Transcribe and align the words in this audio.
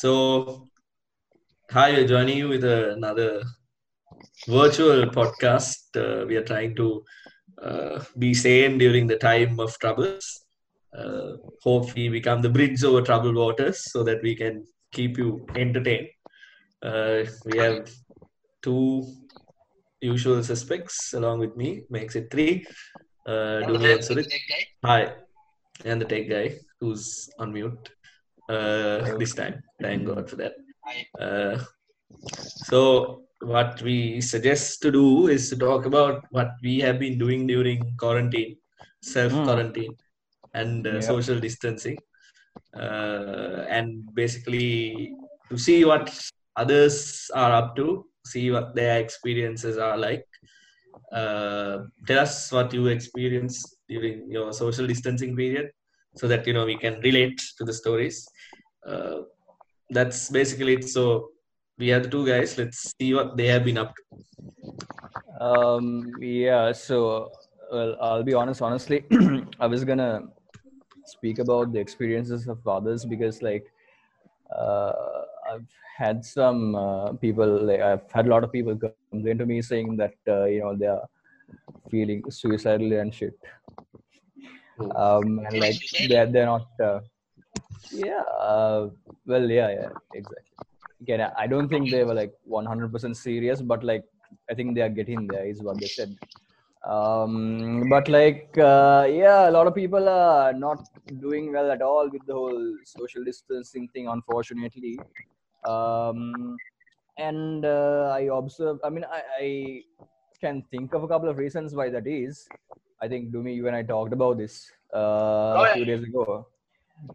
So, 0.00 0.68
hi, 1.72 1.90
we're 1.90 2.06
joining 2.06 2.38
you 2.38 2.48
with 2.50 2.62
another 2.62 3.42
virtual 4.46 5.06
podcast. 5.06 5.80
Uh, 5.96 6.24
we 6.24 6.36
are 6.36 6.44
trying 6.44 6.76
to 6.76 7.02
uh, 7.60 8.04
be 8.16 8.32
sane 8.32 8.78
during 8.78 9.08
the 9.08 9.16
time 9.16 9.58
of 9.58 9.76
troubles. 9.80 10.44
Uh, 10.96 11.32
hope 11.64 11.92
we 11.96 12.08
become 12.10 12.42
the 12.42 12.48
bridge 12.48 12.84
over 12.84 13.02
troubled 13.02 13.34
waters 13.34 13.90
so 13.90 14.04
that 14.04 14.22
we 14.22 14.36
can 14.36 14.64
keep 14.92 15.18
you 15.18 15.44
entertained. 15.56 16.06
Uh, 16.80 17.24
we 17.44 17.58
have 17.58 17.90
two 18.62 19.04
usual 20.00 20.44
suspects 20.44 21.12
along 21.12 21.40
with 21.40 21.56
me, 21.56 21.82
makes 21.90 22.14
it 22.14 22.30
three. 22.30 22.64
Uh, 23.26 23.66
Dumi 23.66 24.10
and. 24.10 24.28
Hi, 24.84 25.12
and 25.84 26.00
the 26.00 26.04
tech 26.04 26.28
guy 26.28 26.54
who's 26.78 27.28
on 27.40 27.52
mute 27.52 27.90
uh, 28.48 29.16
this 29.18 29.34
time. 29.34 29.62
Thank 29.80 30.06
God 30.06 30.28
for 30.28 30.36
that. 30.36 30.54
Uh, 31.18 31.58
so, 32.70 33.22
what 33.40 33.80
we 33.82 34.20
suggest 34.20 34.82
to 34.82 34.90
do 34.90 35.28
is 35.28 35.48
to 35.50 35.56
talk 35.56 35.86
about 35.86 36.24
what 36.30 36.50
we 36.62 36.80
have 36.80 36.98
been 36.98 37.18
doing 37.18 37.46
during 37.46 37.94
quarantine, 37.96 38.56
self 39.02 39.32
quarantine, 39.32 39.96
and 40.54 40.86
uh, 40.86 40.94
Yeah. 40.94 41.00
social 41.00 41.38
distancing, 41.38 41.98
uh, 42.76 43.64
and 43.68 44.12
basically 44.14 45.14
to 45.50 45.58
see 45.58 45.84
what 45.84 46.10
others 46.56 47.30
are 47.34 47.52
up 47.52 47.76
to, 47.76 48.06
see 48.26 48.50
what 48.50 48.74
their 48.74 48.98
experiences 49.00 49.78
are 49.78 49.96
like. 49.96 50.24
Uh, 51.12 51.84
tell 52.06 52.18
us 52.20 52.52
what 52.52 52.72
you 52.74 52.86
experienced 52.88 53.76
during 53.88 54.30
your 54.30 54.52
social 54.52 54.86
distancing 54.86 55.34
period, 55.36 55.70
so 56.18 56.28
that 56.28 56.46
you 56.46 56.52
know 56.52 56.64
we 56.64 56.76
can 56.76 57.00
relate 57.00 57.40
to 57.58 57.64
the 57.64 57.72
stories. 57.72 58.28
Uh, 58.86 59.20
that's 59.90 60.30
basically 60.30 60.74
it. 60.74 60.88
So 60.88 61.30
we 61.78 61.88
have 61.88 62.02
the 62.04 62.10
two 62.10 62.26
guys. 62.26 62.58
Let's 62.58 62.92
see 63.00 63.14
what 63.14 63.36
they 63.36 63.46
have 63.46 63.64
been 63.64 63.78
up 63.78 63.94
to. 63.96 64.02
Um, 65.40 66.16
yeah, 66.20 66.72
so 66.72 67.30
well, 67.72 67.96
I'll 68.00 68.24
be 68.24 68.34
honest. 68.34 68.62
Honestly, 68.62 69.04
I 69.60 69.66
was 69.66 69.84
gonna 69.84 70.22
speak 71.06 71.38
about 71.38 71.72
the 71.72 71.78
experiences 71.78 72.48
of 72.48 72.66
others 72.66 73.04
because, 73.04 73.40
like, 73.42 73.66
uh, 74.56 74.92
I've 75.52 75.68
had 75.96 76.24
some 76.24 76.74
uh, 76.74 77.12
people. 77.12 77.62
Like, 77.66 77.80
I've 77.80 78.10
had 78.12 78.26
a 78.26 78.30
lot 78.30 78.44
of 78.44 78.52
people 78.52 78.76
complain 79.10 79.38
to 79.38 79.46
me 79.46 79.62
saying 79.62 79.96
that 79.98 80.14
uh, 80.26 80.44
you 80.44 80.60
know 80.60 80.74
they 80.76 80.86
are 80.86 81.06
feeling 81.90 82.22
suicidal 82.30 82.92
and 82.92 83.14
shit. 83.14 83.38
Um, 84.96 85.40
and 85.46 85.58
like 85.58 85.76
they're 86.08 86.26
they're 86.26 86.46
not. 86.46 86.68
Uh, 86.80 87.00
yeah. 87.92 88.22
Uh, 88.40 88.90
well, 89.26 89.48
yeah, 89.50 89.70
yeah, 89.70 89.88
exactly. 90.14 90.52
Again, 91.00 91.20
I- 91.20 91.32
I 91.44 91.46
don't 91.46 91.68
think 91.68 91.90
they 91.90 92.04
were 92.04 92.14
like 92.14 92.32
100% 92.46 93.16
serious, 93.16 93.62
but 93.62 93.84
like 93.84 94.04
I 94.50 94.54
think 94.54 94.74
they 94.74 94.82
are 94.82 94.88
getting 94.88 95.26
there, 95.26 95.46
is 95.46 95.62
what 95.62 95.78
they 95.80 95.86
said. 95.86 96.16
Um, 96.84 97.88
but 97.90 98.08
like, 98.08 98.56
uh, 98.58 99.06
yeah, 99.10 99.48
a 99.48 99.52
lot 99.52 99.66
of 99.66 99.74
people 99.74 100.08
are 100.08 100.52
not 100.52 100.80
doing 101.20 101.52
well 101.52 101.70
at 101.70 101.82
all 101.82 102.08
with 102.08 102.24
the 102.26 102.34
whole 102.34 102.76
social 102.84 103.24
distancing 103.24 103.88
thing, 103.88 104.08
unfortunately. 104.08 104.98
Um, 105.64 106.56
and 107.18 107.64
uh, 107.64 108.12
I 108.14 108.28
observe, 108.32 108.78
I 108.84 108.90
mean, 108.90 109.04
I, 109.04 109.22
I 109.40 109.82
can 110.40 110.62
think 110.70 110.94
of 110.94 111.02
a 111.02 111.08
couple 111.08 111.28
of 111.28 111.36
reasons 111.38 111.74
why 111.74 111.90
that 111.90 112.06
is. 112.06 112.48
I 113.00 113.08
think 113.08 113.32
Dumi, 113.32 113.54
you 113.54 113.66
and 113.66 113.76
I 113.76 113.82
talked 113.82 114.12
about 114.12 114.38
this 114.38 114.70
uh, 114.94 115.54
a 115.64 115.70
few 115.74 115.84
days 115.84 116.02
ago. 116.02 116.46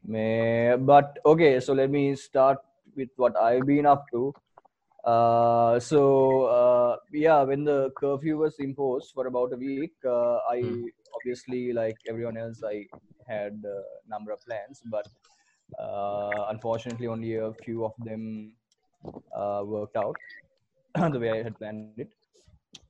May, 0.06 0.76
but 0.80 1.20
okay, 1.26 1.60
so 1.60 1.74
let 1.74 1.90
me 1.90 2.16
start 2.16 2.58
with 2.96 3.10
what 3.18 3.36
I've 3.38 3.66
been 3.66 3.86
up 3.86 4.06
to. 4.12 4.34
Uh, 5.04 5.80
so 5.80 6.44
uh, 6.46 6.98
yeah, 7.12 7.44
when 7.44 7.66
the 7.66 7.92
curfew 7.98 8.38
was 8.38 8.56
imposed 8.60 9.12
for 9.14 9.28
about 9.28 9.52
a 9.54 9.58
week, 9.58 9.94
uh, 10.06 10.38
I 10.50 10.62
Hmm. 10.62 10.86
obviously, 11.16 11.74
like 11.74 11.98
everyone 12.08 12.38
else, 12.38 12.64
I 12.64 12.86
had 13.28 13.62
a 13.66 13.82
number 14.10 14.32
of 14.32 14.40
plans, 14.46 14.82
but 14.86 15.08
uh, 15.80 16.46
unfortunately, 16.50 17.08
only 17.08 17.36
a 17.36 17.54
few 17.66 17.84
of 17.84 17.94
them 18.00 18.54
uh, 19.36 19.64
worked 19.66 19.98
out 19.98 20.16
the 21.12 21.20
way 21.20 21.40
I 21.40 21.44
had 21.44 21.58
planned 21.58 21.98
it. 21.98 22.14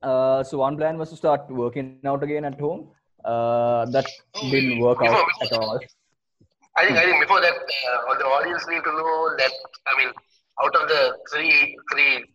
Uh, 0.02 0.44
so 0.44 0.58
one 0.60 0.78
plan 0.78 0.98
was 0.98 1.10
to 1.10 1.16
start 1.16 1.50
working 1.50 2.00
out 2.06 2.24
again 2.24 2.46
at 2.46 2.60
home. 2.60 2.90
Uh, 3.24 3.86
that 3.86 4.06
didn't 4.52 4.80
work 4.80 4.98
out 5.02 5.18
at 5.42 5.52
all. 5.54 5.80
I 6.76 6.86
think 6.86 6.98
I 6.98 7.06
think 7.06 7.22
before 7.22 7.40
that, 7.42 7.54
uh, 7.54 8.14
the 8.18 8.26
audience 8.26 8.66
need 8.68 8.84
to 8.84 8.92
know 8.92 9.36
that 9.38 9.52
I 9.88 9.98
mean, 9.98 10.12
out 10.64 10.76
of 10.76 10.90
the 10.90 11.18
three 11.32 11.78
three 11.92 12.26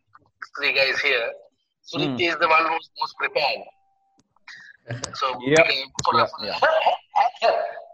three 0.58 0.72
guys 0.72 0.98
here, 1.00 1.28
Surit 1.92 2.12
Hmm. 2.14 2.20
is 2.20 2.37
the 2.37 2.48
one 2.48 2.64
who's 2.69 2.88
most 3.00 3.16
prepared. 3.19 3.60
So 5.14 5.38
Yep. 5.47 5.66
Yeah, 6.42 6.58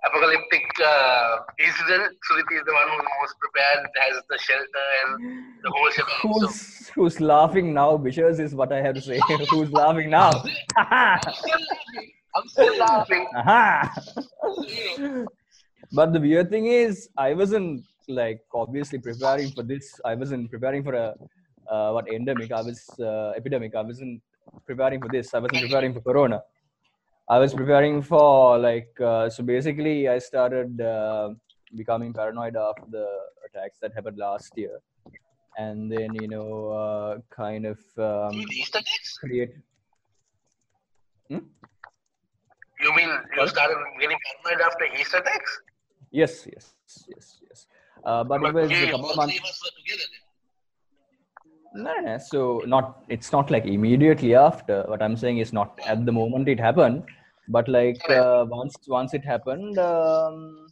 apocalyptic 0.06 0.64
uh, 0.84 1.36
incident, 1.58 2.16
Surit 2.24 2.48
is 2.52 2.62
the 2.66 2.72
one 2.72 2.88
who's 2.92 3.06
most 3.20 3.34
prepared, 3.38 3.86
has 4.02 4.22
the 4.28 4.38
shelter 4.38 4.86
and 5.00 5.10
the 5.62 5.70
whole 5.70 5.90
shebang. 5.90 6.14
So 6.22 6.28
Who's 6.28 6.88
who's 6.94 7.20
laughing 7.20 7.72
now? 7.74 7.96
Bishers 7.96 8.38
is 8.40 8.54
what 8.54 8.72
I 8.72 8.82
have 8.82 8.94
to 8.96 9.00
say. 9.00 9.18
who's 9.50 9.70
laughing 9.72 10.10
now? 10.10 10.30
I'm 10.76 11.20
still 11.28 11.56
laughing. 11.58 12.06
I'm 12.34 12.48
still 12.48 12.78
laughing. 12.78 15.26
But 15.92 16.12
the 16.12 16.20
weird 16.20 16.50
thing 16.50 16.66
is, 16.66 17.08
I 17.16 17.34
wasn't 17.34 17.84
like 18.08 18.40
obviously 18.52 18.98
preparing 18.98 19.50
for 19.52 19.62
this. 19.62 20.00
I 20.04 20.14
wasn't 20.14 20.50
preparing 20.50 20.82
for 20.82 20.94
a 20.94 21.14
uh, 21.70 21.92
what 21.92 22.08
endemic. 22.08 22.50
I 22.52 22.62
was 22.62 22.88
uh, 22.98 23.32
epidemic. 23.36 23.74
I 23.76 23.82
wasn't 23.82 24.20
preparing 24.66 25.00
for 25.00 25.08
this. 25.08 25.32
I 25.34 25.38
wasn't 25.38 25.62
preparing 25.62 25.94
for 25.94 26.00
Corona. 26.00 26.42
I 27.28 27.38
was 27.38 27.54
preparing 27.54 28.02
for 28.02 28.58
like 28.58 29.00
uh, 29.00 29.30
so. 29.30 29.42
Basically, 29.42 30.08
I 30.08 30.18
started 30.18 30.78
uh, 30.80 31.30
becoming 31.74 32.12
paranoid 32.12 32.54
after 32.56 32.84
the 32.90 33.08
attacks 33.46 33.78
that 33.80 33.94
happened 33.94 34.18
last 34.18 34.52
year, 34.56 34.80
and 35.56 35.90
then 35.90 36.14
you 36.14 36.28
know, 36.28 36.68
uh, 36.68 37.18
kind 37.34 37.64
of 37.64 37.78
um, 37.96 38.36
with 38.36 38.52
Easter 38.52 38.78
eggs? 38.78 39.18
create. 39.18 39.54
You 42.84 42.94
mean 42.94 43.08
you 43.36 43.48
started 43.48 43.78
getting 43.98 44.18
paranoid 44.44 44.60
after 44.66 44.84
Easter 45.00 45.22
eggs? 45.34 45.60
Yes, 46.10 46.46
yes, 46.46 46.74
yes, 47.08 47.40
yes. 47.48 47.66
Uh, 48.04 48.22
but 48.22 48.42
it 48.42 48.52
was 48.52 48.70
a 48.70 48.90
couple 48.90 49.14
months. 49.16 49.32
three 49.32 49.38
of 49.38 49.44
us 49.44 49.62
were 49.64 49.72
together 49.80 50.04
then. 50.12 50.24
No, 51.74 51.92
no, 51.94 52.00
no. 52.00 52.18
So 52.18 52.62
not 52.66 53.04
it's 53.08 53.32
not 53.32 53.50
like 53.50 53.66
immediately 53.66 54.34
after. 54.34 54.82
What 54.86 55.02
I'm 55.02 55.16
saying 55.16 55.38
is 55.38 55.52
not 55.52 55.78
at 55.86 56.06
the 56.06 56.12
moment 56.12 56.48
it 56.48 56.60
happened, 56.60 57.02
but 57.48 57.68
like 57.68 58.08
uh, 58.08 58.44
once 58.48 58.76
once 58.86 59.12
it 59.14 59.24
happened. 59.24 59.78
Um, 59.78 60.66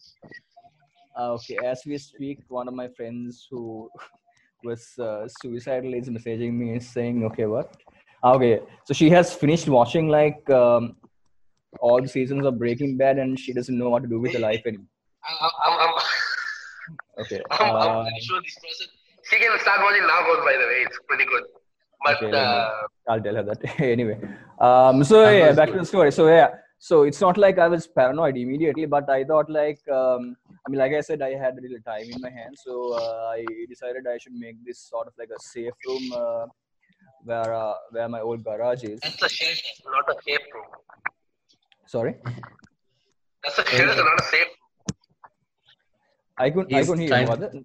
uh, 1.19 1.33
okay, 1.33 1.57
as 1.57 1.83
we 1.85 1.99
speak, 1.99 2.39
one 2.49 2.69
of 2.69 2.75
my 2.75 2.89
friends 2.89 3.47
who 3.51 3.91
was 4.65 4.97
uh, 4.99 5.27
suicidal 5.29 5.93
is 5.95 6.09
messaging 6.09 6.53
me 6.55 6.79
saying, 6.79 7.25
"Okay, 7.25 7.47
what? 7.47 7.77
Ah, 8.23 8.35
Okay, 8.35 8.61
so 8.85 8.95
she 8.95 9.11
has 9.11 9.35
finished 9.35 9.69
watching 9.69 10.09
like 10.09 10.49
um, 10.51 10.95
all 11.81 12.01
the 12.01 12.09
seasons 12.09 12.47
of 12.47 12.59
Breaking 12.59 12.97
Bad, 12.97 13.19
and 13.19 13.39
she 13.39 13.53
doesn't 13.53 13.77
know 13.77 13.91
what 13.91 14.05
to 14.05 14.09
do 14.09 14.21
with 14.21 14.33
her 14.35 14.39
life 14.39 14.63
anymore. 14.65 14.87
I'm, 15.29 15.51
I'm, 15.67 15.79
I'm, 15.89 15.95
Okay. 17.19 17.41
I'm, 17.51 17.77
I'm 17.77 17.97
Uh, 17.97 18.11
sure 18.21 18.41
this 18.41 18.55
person. 18.65 18.87
She 19.33 19.39
can 19.39 19.59
start 19.61 19.81
watching 19.81 20.03
Narcos, 20.03 20.45
by 20.45 20.53
the 20.61 20.67
way. 20.71 20.79
It's 20.87 20.99
pretty 21.09 21.25
good. 21.25 21.45
But 22.05 22.23
Okay, 22.23 22.31
uh, 22.37 22.71
I'll 23.09 23.21
tell 23.23 23.37
her 23.37 23.43
that 23.45 23.81
anyway. 23.81 24.19
Um, 24.61 25.03
so 25.05 25.23
That 25.23 25.33
yeah, 25.37 25.47
was 25.49 25.57
back 25.57 25.71
to 25.73 25.79
the 25.79 25.87
story. 25.87 26.13
So 26.13 26.27
yeah, 26.29 26.49
so 26.79 27.05
it's 27.05 27.21
not 27.21 27.39
like 27.39 27.59
I 27.59 27.69
was 27.69 27.87
paranoid 27.87 28.37
immediately, 28.37 28.85
but 28.87 29.09
I 29.09 29.25
thought 29.25 29.49
like, 29.49 29.81
um, 29.89 30.37
I 30.67 30.71
mean, 30.71 30.81
like 30.81 30.93
I 30.93 31.01
said, 31.01 31.23
I 31.23 31.31
had 31.45 31.57
a 31.57 31.63
little 31.63 31.79
time 31.87 32.11
in 32.13 32.21
my 32.21 32.29
hands, 32.31 32.61
so 32.65 32.93
uh, 32.93 33.31
I 33.37 33.45
decided 33.71 34.07
I 34.07 34.19
should 34.19 34.35
make 34.35 34.57
this 34.67 34.81
sort 34.81 35.07
of 35.07 35.15
like 35.19 35.31
a 35.35 35.41
safe 35.41 35.73
room 35.87 36.13
uh, 36.15 36.47
where 37.25 37.55
uh, 37.55 37.75
where 37.91 38.09
my 38.09 38.21
old 38.21 38.45
garage 38.45 38.83
is. 38.85 39.01
that's 39.01 39.23
a 39.23 39.29
shelter, 39.29 39.63
not 39.87 40.15
a 40.15 40.23
safe 40.29 40.47
room. 40.53 40.65
Sorry, 41.87 42.15
That's 43.45 43.59
a 43.59 43.65
shelter, 43.67 44.05
not 44.05 44.21
a 44.21 44.25
safe 44.25 44.41
room. 44.41 44.93
I 46.37 46.51
couldn't 46.51 46.75
I 46.75 46.81
couldn't 46.85 46.99
hear 46.99 47.09
trying- 47.09 47.55
you. 47.55 47.65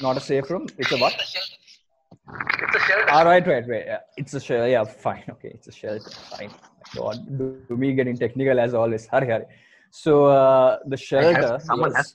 Not 0.00 0.16
a 0.16 0.20
safe 0.20 0.50
room. 0.50 0.66
It's 0.78 0.92
a 0.92 0.98
what? 0.98 1.14
It's 1.14 2.76
a 2.76 2.80
shelter. 2.80 3.10
All. 3.10 3.18
All 3.18 3.26
ah, 3.26 3.30
right, 3.30 3.46
right, 3.46 3.68
right. 3.68 3.84
Yeah. 3.86 3.98
It's 4.16 4.34
a 4.34 4.40
shelter. 4.40 4.68
Yeah, 4.68 4.84
fine. 4.84 5.24
Okay, 5.28 5.50
it's 5.54 5.68
a 5.68 5.72
shelter. 5.72 6.10
Fine. 6.10 6.50
God, 6.96 7.38
do, 7.38 7.58
do 7.68 7.76
me 7.76 7.92
getting 7.92 8.16
technical 8.16 8.58
as 8.58 8.72
always. 8.74 9.06
Hurry, 9.06 9.26
hurry. 9.26 9.44
So 9.90 10.24
uh, 10.26 10.78
the 10.86 10.96
shelter. 10.96 11.58
Someone 11.62 11.94
has. 11.94 12.14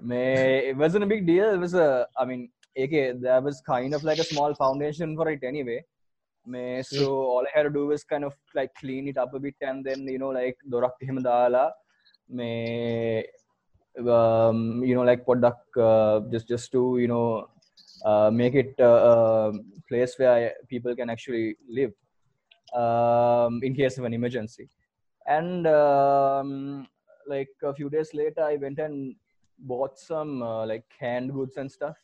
May, 0.00 0.68
it 0.68 0.76
wasn't 0.76 1.04
a 1.04 1.06
big 1.06 1.26
deal. 1.26 1.54
It 1.54 1.58
was 1.58 1.74
a. 1.74 2.06
I 2.18 2.26
mean, 2.26 2.50
okay, 2.78 3.12
there 3.12 3.40
was 3.40 3.62
kind 3.62 3.94
of 3.94 4.04
like 4.04 4.18
a 4.18 4.24
small 4.24 4.54
foundation 4.54 5.16
for 5.16 5.30
it 5.30 5.42
anyway. 5.42 5.82
May, 6.46 6.82
so 6.82 6.98
hmm. 6.98 7.12
all 7.12 7.46
I 7.46 7.56
had 7.56 7.62
to 7.64 7.70
do 7.70 7.86
was 7.86 8.04
kind 8.04 8.24
of 8.24 8.34
like 8.54 8.74
clean 8.74 9.08
it 9.08 9.16
up 9.16 9.32
a 9.34 9.40
bit 9.40 9.56
and 9.62 9.84
then 9.84 10.06
you 10.06 10.18
know 10.18 10.28
like 10.28 10.58
dorak 10.70 10.92
dala. 11.22 11.72
May 12.28 13.24
um, 13.98 14.82
you 14.84 14.94
know 14.94 15.02
like 15.02 15.24
product 15.24 15.76
uh, 15.76 16.20
just 16.30 16.48
just 16.48 16.72
to 16.72 16.98
you 16.98 17.08
know 17.08 17.48
uh, 18.04 18.30
make 18.30 18.54
it 18.54 18.74
a 18.78 19.52
place 19.88 20.14
where 20.18 20.52
people 20.68 20.94
can 20.94 21.08
actually 21.10 21.56
live 21.68 21.92
um, 22.74 23.60
in 23.62 23.74
case 23.74 23.98
of 23.98 24.04
an 24.04 24.14
emergency. 24.14 24.68
And 25.26 25.66
um, 25.66 26.86
like 27.26 27.48
a 27.62 27.74
few 27.74 27.90
days 27.90 28.10
later 28.14 28.42
i 28.42 28.54
went 28.56 28.78
and 28.78 29.16
bought 29.58 29.98
some 29.98 30.42
uh, 30.42 30.66
like 30.66 30.84
canned 30.98 31.32
goods 31.32 31.56
and 31.56 31.70
stuff. 31.70 31.96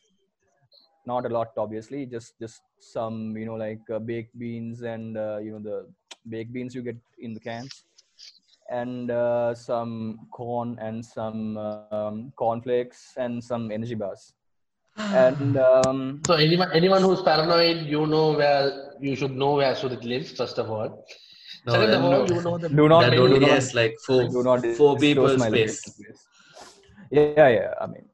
Not 1.05 1.25
a 1.25 1.29
lot 1.29 1.51
obviously 1.57 2.05
just 2.05 2.39
just 2.39 2.61
some 2.79 3.37
you 3.37 3.45
know 3.45 3.55
like 3.55 3.81
uh, 3.93 3.99
baked 3.99 4.37
beans 4.37 4.81
and 4.81 5.17
uh, 5.17 5.37
you 5.37 5.51
know 5.51 5.59
the 5.59 5.87
baked 6.29 6.53
beans 6.53 6.73
you 6.73 6.81
get 6.81 6.97
in 7.19 7.33
the 7.33 7.39
cans 7.39 7.85
and 8.69 9.11
uh, 9.11 9.53
some 9.53 10.19
corn 10.31 10.77
and 10.79 11.03
some 11.05 11.57
um, 11.57 12.31
cornflakes 12.35 13.13
and 13.17 13.43
some 13.43 13.71
energy 13.71 13.95
bars 13.95 14.33
and 14.97 15.57
um, 15.57 16.21
So 16.27 16.35
anyone 16.35 16.71
anyone 16.71 17.01
who's 17.01 17.21
paranoid, 17.21 17.85
you 17.87 18.05
know 18.05 18.33
where 18.33 18.93
you 19.01 19.15
should 19.15 19.35
know 19.35 19.55
where 19.55 19.75
should 19.75 19.91
it 19.91 20.03
live 20.03 20.27
first 20.29 20.59
of 20.59 20.69
all. 20.69 21.05
No, 21.65 21.73
Second 21.73 21.93
of 21.95 22.03
all, 22.03 22.11
no, 22.11 22.25
you 22.27 22.41
know 22.41 22.57
the 22.57 22.69
do 22.69 22.87
not 22.89 23.01
that 23.01 23.11
do 23.11 23.39
not- 23.39 23.49
has 23.49 23.73
like 23.73 23.95
four 24.05 24.27
do 24.29 24.43
not 24.43 24.65
four 24.77 24.97
people 24.97 25.35
my 25.37 25.47
space. 25.49 25.81
location, 25.81 25.93
please. 25.97 26.21
Yeah, 27.09 27.47
yeah. 27.47 27.73
I 27.81 27.87
mean, 27.87 28.05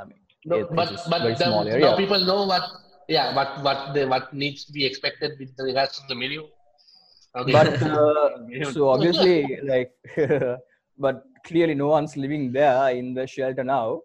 I 0.00 0.04
mean, 0.06 0.18
No, 0.44 0.56
it- 0.56 0.68
but 0.74 0.88
but 1.08 1.22
very 1.22 1.34
the, 1.34 1.44
small 1.44 1.64
now 1.64 1.96
people 1.96 2.20
know 2.30 2.46
what 2.46 2.64
yeah 3.08 3.34
what 3.36 3.62
what 3.62 3.94
they, 3.94 4.04
what 4.04 4.32
needs 4.34 4.64
to 4.64 4.72
be 4.72 4.84
expected 4.84 5.38
with 5.38 5.52
regards 5.58 5.98
to 6.00 6.02
the 6.08 6.14
menu. 6.14 6.48
They- 7.46 7.52
But 7.52 7.82
uh, 7.82 8.28
so 8.72 8.88
obviously, 8.88 9.58
like, 9.72 9.90
but 10.98 11.24
clearly, 11.46 11.74
no 11.74 11.88
one's 11.88 12.16
living 12.16 12.52
there 12.52 12.90
in 12.90 13.14
the 13.14 13.26
shelter 13.26 13.64
now. 13.64 14.02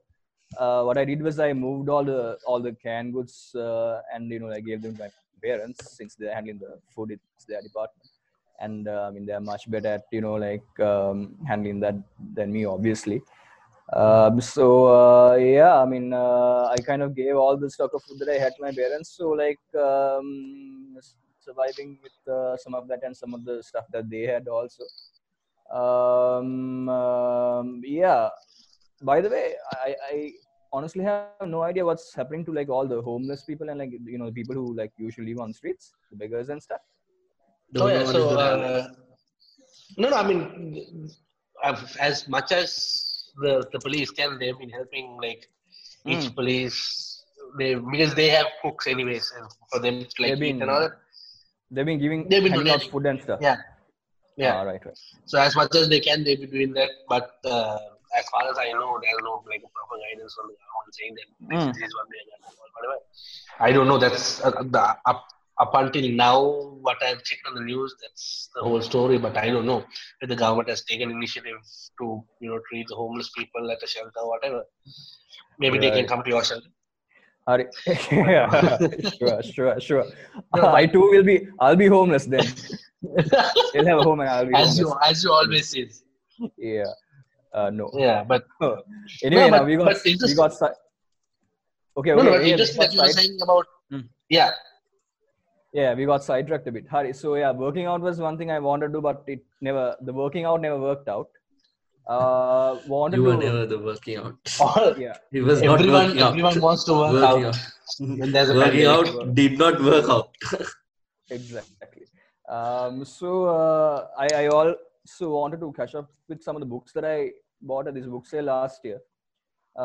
Uh, 0.58 0.82
what 0.84 0.98
I 0.98 1.06
did 1.06 1.22
was 1.22 1.40
I 1.40 1.54
moved 1.54 1.90
all 1.90 2.04
the 2.04 2.38
all 2.48 2.60
the 2.60 2.74
canned 2.74 3.14
goods 3.14 3.54
uh, 3.56 4.02
and 4.14 4.32
you 4.32 4.40
know 4.40 4.52
I 4.52 4.62
gave 4.62 4.82
them 4.82 4.96
to 4.96 5.04
my 5.04 5.10
parents 5.44 5.96
since 5.98 6.16
they're 6.16 6.34
handling 6.34 6.58
the 6.58 6.80
food. 6.96 7.12
It's 7.12 7.46
their 7.46 7.62
department, 7.62 8.10
and 8.60 8.88
uh, 8.88 9.04
I 9.08 9.12
mean 9.12 9.26
they're 9.28 9.40
much 9.54 9.70
better 9.70 9.90
at 10.00 10.06
you 10.12 10.22
know 10.22 10.34
like 10.48 10.66
um, 10.80 11.36
handling 11.48 11.80
that 11.82 11.96
than 12.34 12.52
me, 12.52 12.66
obviously. 12.66 13.22
Um, 13.94 14.42
so 14.42 14.66
uh, 14.88 15.36
yeah, 15.36 15.76
I 15.82 15.86
mean, 15.86 16.14
uh, 16.14 16.66
I 16.74 16.78
kind 16.90 17.02
of 17.04 17.16
gave 17.16 17.36
all 17.36 17.56
the 17.58 17.70
stock 17.70 17.92
of 17.94 18.02
food 18.04 18.20
that 18.20 18.30
I 18.30 18.40
had 18.40 18.54
to 18.58 18.62
my 18.62 18.72
parents. 18.72 19.16
So 19.18 19.30
like 19.30 19.62
um, 19.76 20.89
surviving 21.50 21.92
with 22.06 22.18
uh, 22.36 22.56
some 22.64 22.74
of 22.80 22.88
that 22.90 23.02
and 23.08 23.16
some 23.24 23.34
of 23.38 23.44
the 23.50 23.58
stuff 23.70 23.86
that 23.96 24.10
they 24.14 24.24
had 24.34 24.48
also. 24.48 24.84
Um, 25.72 26.90
um, 26.90 27.82
yeah. 27.86 28.30
By 29.02 29.22
the 29.22 29.30
way, 29.30 29.54
I, 29.86 29.96
I 30.12 30.32
honestly 30.74 31.04
have 31.04 31.48
no 31.58 31.62
idea 31.64 31.86
what's 31.86 32.14
happening 32.14 32.46
to 32.46 32.54
like 32.54 32.70
all 32.70 32.88
the 32.88 33.02
homeless 33.02 33.44
people 33.50 33.70
and 33.70 33.80
like 33.80 33.92
you 34.06 34.18
know 34.20 34.26
the 34.32 34.38
people 34.40 34.56
who 34.56 34.76
like 34.82 34.92
usually 34.98 35.28
live 35.34 35.40
on 35.46 35.54
streets, 35.54 35.94
the 36.12 36.18
beggars 36.18 36.50
and 36.50 36.62
stuff. 36.62 36.82
Oh, 37.78 37.88
Don't 37.88 37.92
yeah, 37.94 38.04
so, 38.06 38.30
uh, 38.40 38.88
no, 39.98 40.10
no, 40.10 40.16
I 40.18 40.28
mean, 40.28 41.10
as 42.00 42.28
much 42.28 42.52
as 42.52 42.70
the, 43.44 43.64
the 43.72 43.80
police 43.80 44.10
can, 44.12 44.40
they've 44.40 44.58
been 44.58 44.70
helping 44.70 45.18
like 45.22 45.48
each 46.08 46.26
Hmm. 46.28 46.36
police, 46.40 47.24
they 47.60 47.76
because 47.76 48.14
they 48.16 48.30
have 48.30 48.48
cooks 48.64 48.88
anyways, 48.88 49.32
and 49.38 49.46
for 49.72 49.80
them 49.80 49.96
to 50.04 50.22
like 50.24 50.32
They've 50.32 50.44
eat 50.44 50.54
been- 50.54 50.62
and 50.64 50.72
all 50.72 50.82
that. 50.82 50.94
They've 51.72 51.86
been 51.86 52.00
giving 52.00 52.28
They've 52.30 52.44
been 52.44 52.54
donating. 52.54 52.90
food 52.92 53.06
and 53.06 53.22
stuff. 53.22 53.40
Yeah, 53.42 53.58
yeah. 54.38 54.56
Ah, 54.56 54.62
right, 54.64 54.84
right. 54.86 55.00
So 55.26 55.40
as 55.40 55.56
much 55.56 55.76
as 55.76 55.90
they 55.90 56.00
can, 56.00 56.24
they've 56.24 56.40
been 56.40 56.50
doing 56.50 56.74
that. 56.74 56.90
But 57.08 57.30
uh, 57.46 57.78
as 58.18 58.26
far 58.30 58.44
as 58.52 58.58
I 58.58 58.72
know, 58.72 59.00
there's 59.02 59.22
no 59.24 59.34
like 59.52 59.62
proper 59.78 59.98
guidance 60.04 60.34
from 60.38 60.48
the 60.52 60.56
government 60.62 60.94
saying 61.00 61.14
that 61.20 61.28
this, 61.50 61.64
Mm. 61.66 61.74
this 61.74 61.84
is 61.90 61.96
what 61.98 62.08
we 62.12 62.18
are 62.22 62.54
whatever. 62.76 62.98
I 63.60 63.72
don't 63.72 63.88
know. 63.88 63.98
That's 64.06 64.44
uh, 64.44 64.52
the 64.76 64.84
up 65.12 65.26
up 65.60 65.74
until 65.76 66.10
now. 66.10 66.38
What 66.88 67.04
I've 67.04 67.22
checked 67.24 67.46
on 67.48 67.54
the 67.56 67.62
news, 67.62 67.94
that's 68.02 68.50
the 68.56 68.62
whole 68.64 68.82
story. 68.82 69.18
But 69.20 69.38
I 69.38 69.50
don't 69.50 69.66
know 69.72 69.84
if 70.22 70.30
the 70.30 70.36
government 70.44 70.70
has 70.70 70.84
taken 70.92 71.12
initiative 71.12 71.58
to 72.02 72.06
you 72.42 72.50
know 72.50 72.60
treat 72.70 72.88
the 72.88 72.96
homeless 72.96 73.30
people 73.38 73.70
at 73.70 73.84
a 73.84 73.88
shelter 73.88 74.22
or 74.24 74.30
whatever. 74.30 74.64
Maybe 75.60 75.78
they 75.78 75.92
can 75.92 76.08
come 76.08 76.24
to 76.24 76.30
your 76.30 76.44
shelter. 76.44 76.70
Are, 77.50 77.66
yeah, 78.12 78.78
sure, 79.18 79.42
sure, 79.42 79.80
sure. 79.88 80.06
No, 80.56 80.68
I 80.80 80.86
too 80.86 81.02
will 81.14 81.24
be. 81.24 81.48
I'll 81.60 81.76
be 81.76 81.88
homeless 81.88 82.26
then. 82.34 82.46
They'll 83.74 83.88
have 83.92 84.00
a 84.00 84.04
home 84.04 84.20
and 84.20 84.30
I'll 84.30 84.46
be 84.46 84.54
as 84.54 84.78
you 84.80 84.94
as 85.10 85.24
you 85.24 85.32
always 85.32 85.70
say. 85.70 85.90
Yeah. 86.58 86.84
Uh, 87.54 87.70
no. 87.72 87.90
Yeah, 87.96 88.24
but 88.24 88.44
Anyway, 89.24 89.50
but- 89.50 89.58
now 89.58 89.64
we 89.70 89.78
got 89.78 89.86
but 89.86 90.02
we 90.06 90.12
interesting- 90.12 90.38
got 90.44 90.54
si- 90.54 90.78
okay. 91.98 92.12
no, 92.16 92.22
no. 92.22 92.36
Yeah, 92.36 92.52
interesting 92.54 92.82
that 92.82 92.94
you 92.94 93.02
were 93.02 93.10
saying 93.20 93.40
about 93.42 93.66
Hmm. 93.92 94.02
yeah. 94.30 94.52
yeah, 95.74 95.96
we 95.96 96.06
got 96.06 96.24
sidetracked 96.24 96.68
a 96.68 96.72
bit. 96.72 96.86
Hari, 96.94 97.14
so 97.14 97.34
yeah, 97.36 97.52
working 97.52 97.88
out 97.88 98.02
was 98.02 98.20
one 98.28 98.38
thing 98.38 98.52
I 98.52 98.60
wanted 98.60 98.88
to 98.88 98.94
do, 98.94 99.02
but 99.02 99.24
it 99.26 99.44
never. 99.62 99.96
The 100.02 100.14
working 100.14 100.46
out 100.46 100.62
never 100.62 100.80
worked 100.80 101.10
out. 101.18 101.30
Uh, 102.16 102.80
wanted 102.92 103.18
You 103.18 103.24
to. 103.24 103.30
were 103.30 103.38
never 103.46 103.66
the 103.72 103.78
working 103.88 104.18
out. 104.18 104.52
All, 104.60 104.94
Yeah. 105.06 105.18
He 105.32 105.42
was 105.50 105.62
not 105.62 105.80
everyone 105.80 106.18
out. 106.18 106.30
everyone 106.32 106.60
wants 106.68 106.84
to 106.86 106.94
work 107.02 107.14
Working 107.14 107.46
out. 107.50 107.56
out. 107.56 107.60
when 108.00 108.34
a 108.36 108.60
Working 108.62 108.86
pandemic. 108.86 109.14
out 109.20 109.36
did 109.42 109.58
not 109.64 109.76
work 109.90 110.08
out. 110.16 110.30
exactly 111.38 112.06
um, 112.58 113.06
so 113.06 113.46
uh, 113.46 114.08
I, 114.18 114.28
I 114.44 114.48
also 114.48 115.30
wanted 115.38 115.60
to 115.66 115.72
catch 115.80 115.94
up 116.00 116.10
with 116.28 116.42
some 116.48 116.56
of 116.56 116.62
the 116.66 116.66
books 116.74 116.92
that 116.94 117.06
i 117.06 117.18
bought 117.62 117.88
at 117.90 117.94
this 118.00 118.08
book 118.14 118.26
sale 118.32 118.46
last 118.46 118.80
year 118.90 119.00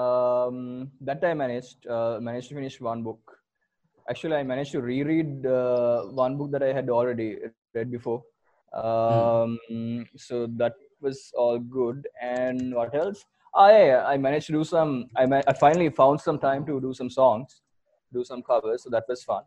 um, 0.00 0.91
that 1.09 1.23
i 1.31 1.35
managed 1.35 1.87
uh, 1.97 2.19
managed 2.29 2.49
to 2.50 2.55
finish 2.61 2.81
one 2.81 3.03
book 3.09 3.37
actually 4.09 4.37
i 4.37 4.43
managed 4.43 4.73
to 4.73 4.81
reread 4.81 5.44
uh, 5.59 6.03
one 6.25 6.37
book 6.38 6.50
that 6.56 6.62
i 6.62 6.73
had 6.79 6.88
already 6.88 7.29
read 7.75 7.91
before 7.99 8.23
um, 8.73 9.59
so 10.17 10.47
that 10.62 10.75
was 11.05 11.33
all 11.37 11.59
good 11.61 12.09
and 12.23 12.75
what 12.75 12.95
else 12.95 13.25
I 13.55 13.73
I 14.12 14.17
managed 14.19 14.47
to 14.49 14.53
do 14.61 14.65
some. 14.65 15.11
I 15.17 15.25
I 15.53 15.53
finally 15.55 15.91
found 15.91 16.21
some 16.21 16.39
time 16.39 16.67
to 16.71 16.81
do 16.81 16.93
some 17.01 17.11
songs, 17.11 17.62
do 18.12 18.25
some 18.25 18.43
covers. 18.43 18.83
So 18.85 18.91
that 18.91 19.05
was 19.09 19.25
fun 19.25 19.45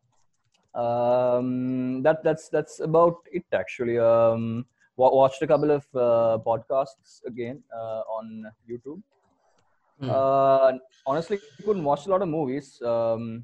um 0.75 2.01
that 2.03 2.23
that's 2.23 2.49
that's 2.49 2.79
about 2.87 3.15
it 3.31 3.45
actually 3.53 3.97
um 3.97 4.65
wa- 4.95 5.13
watched 5.19 5.41
a 5.41 5.47
couple 5.47 5.71
of 5.71 5.85
uh, 5.95 6.37
podcasts 6.49 7.25
again 7.25 7.63
uh, 7.75 8.01
on 8.17 8.45
youtube 8.69 9.01
Hmm. 9.99 10.09
uh 10.09 10.73
honestly 11.05 11.39
couldn't 11.65 11.83
watch 11.83 12.05
a 12.05 12.09
lot 12.09 12.21
of 12.21 12.29
movies 12.29 12.81
um 12.85 13.43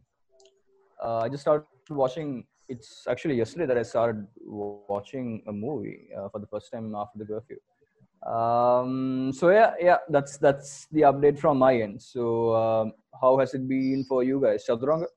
uh, 1.03 1.19
i 1.25 1.29
just 1.29 1.41
started 1.41 1.67
watching 1.89 2.45
it's 2.69 3.05
actually 3.13 3.35
yesterday 3.35 3.65
that 3.65 3.77
i 3.77 3.83
started 3.93 4.27
watching 4.37 5.43
a 5.47 5.51
movie 5.51 6.09
uh, 6.17 6.29
for 6.29 6.39
the 6.39 6.47
first 6.47 6.71
time 6.71 6.93
after 6.95 7.17
the 7.19 7.25
curfew 7.25 7.57
um 8.25 9.31
so 9.33 9.49
yeah 9.49 9.73
yeah 9.79 9.97
that's 10.09 10.37
that's 10.37 10.87
the 10.91 11.01
update 11.01 11.37
from 11.37 11.57
my 11.57 11.75
end 11.75 12.01
so 12.01 12.55
um, 12.55 12.93
how 13.21 13.37
has 13.37 13.53
it 13.53 13.67
been 13.67 14.03
for 14.07 14.23
you 14.23 14.39
guys 14.41 14.65
Chaturanga? 14.67 15.07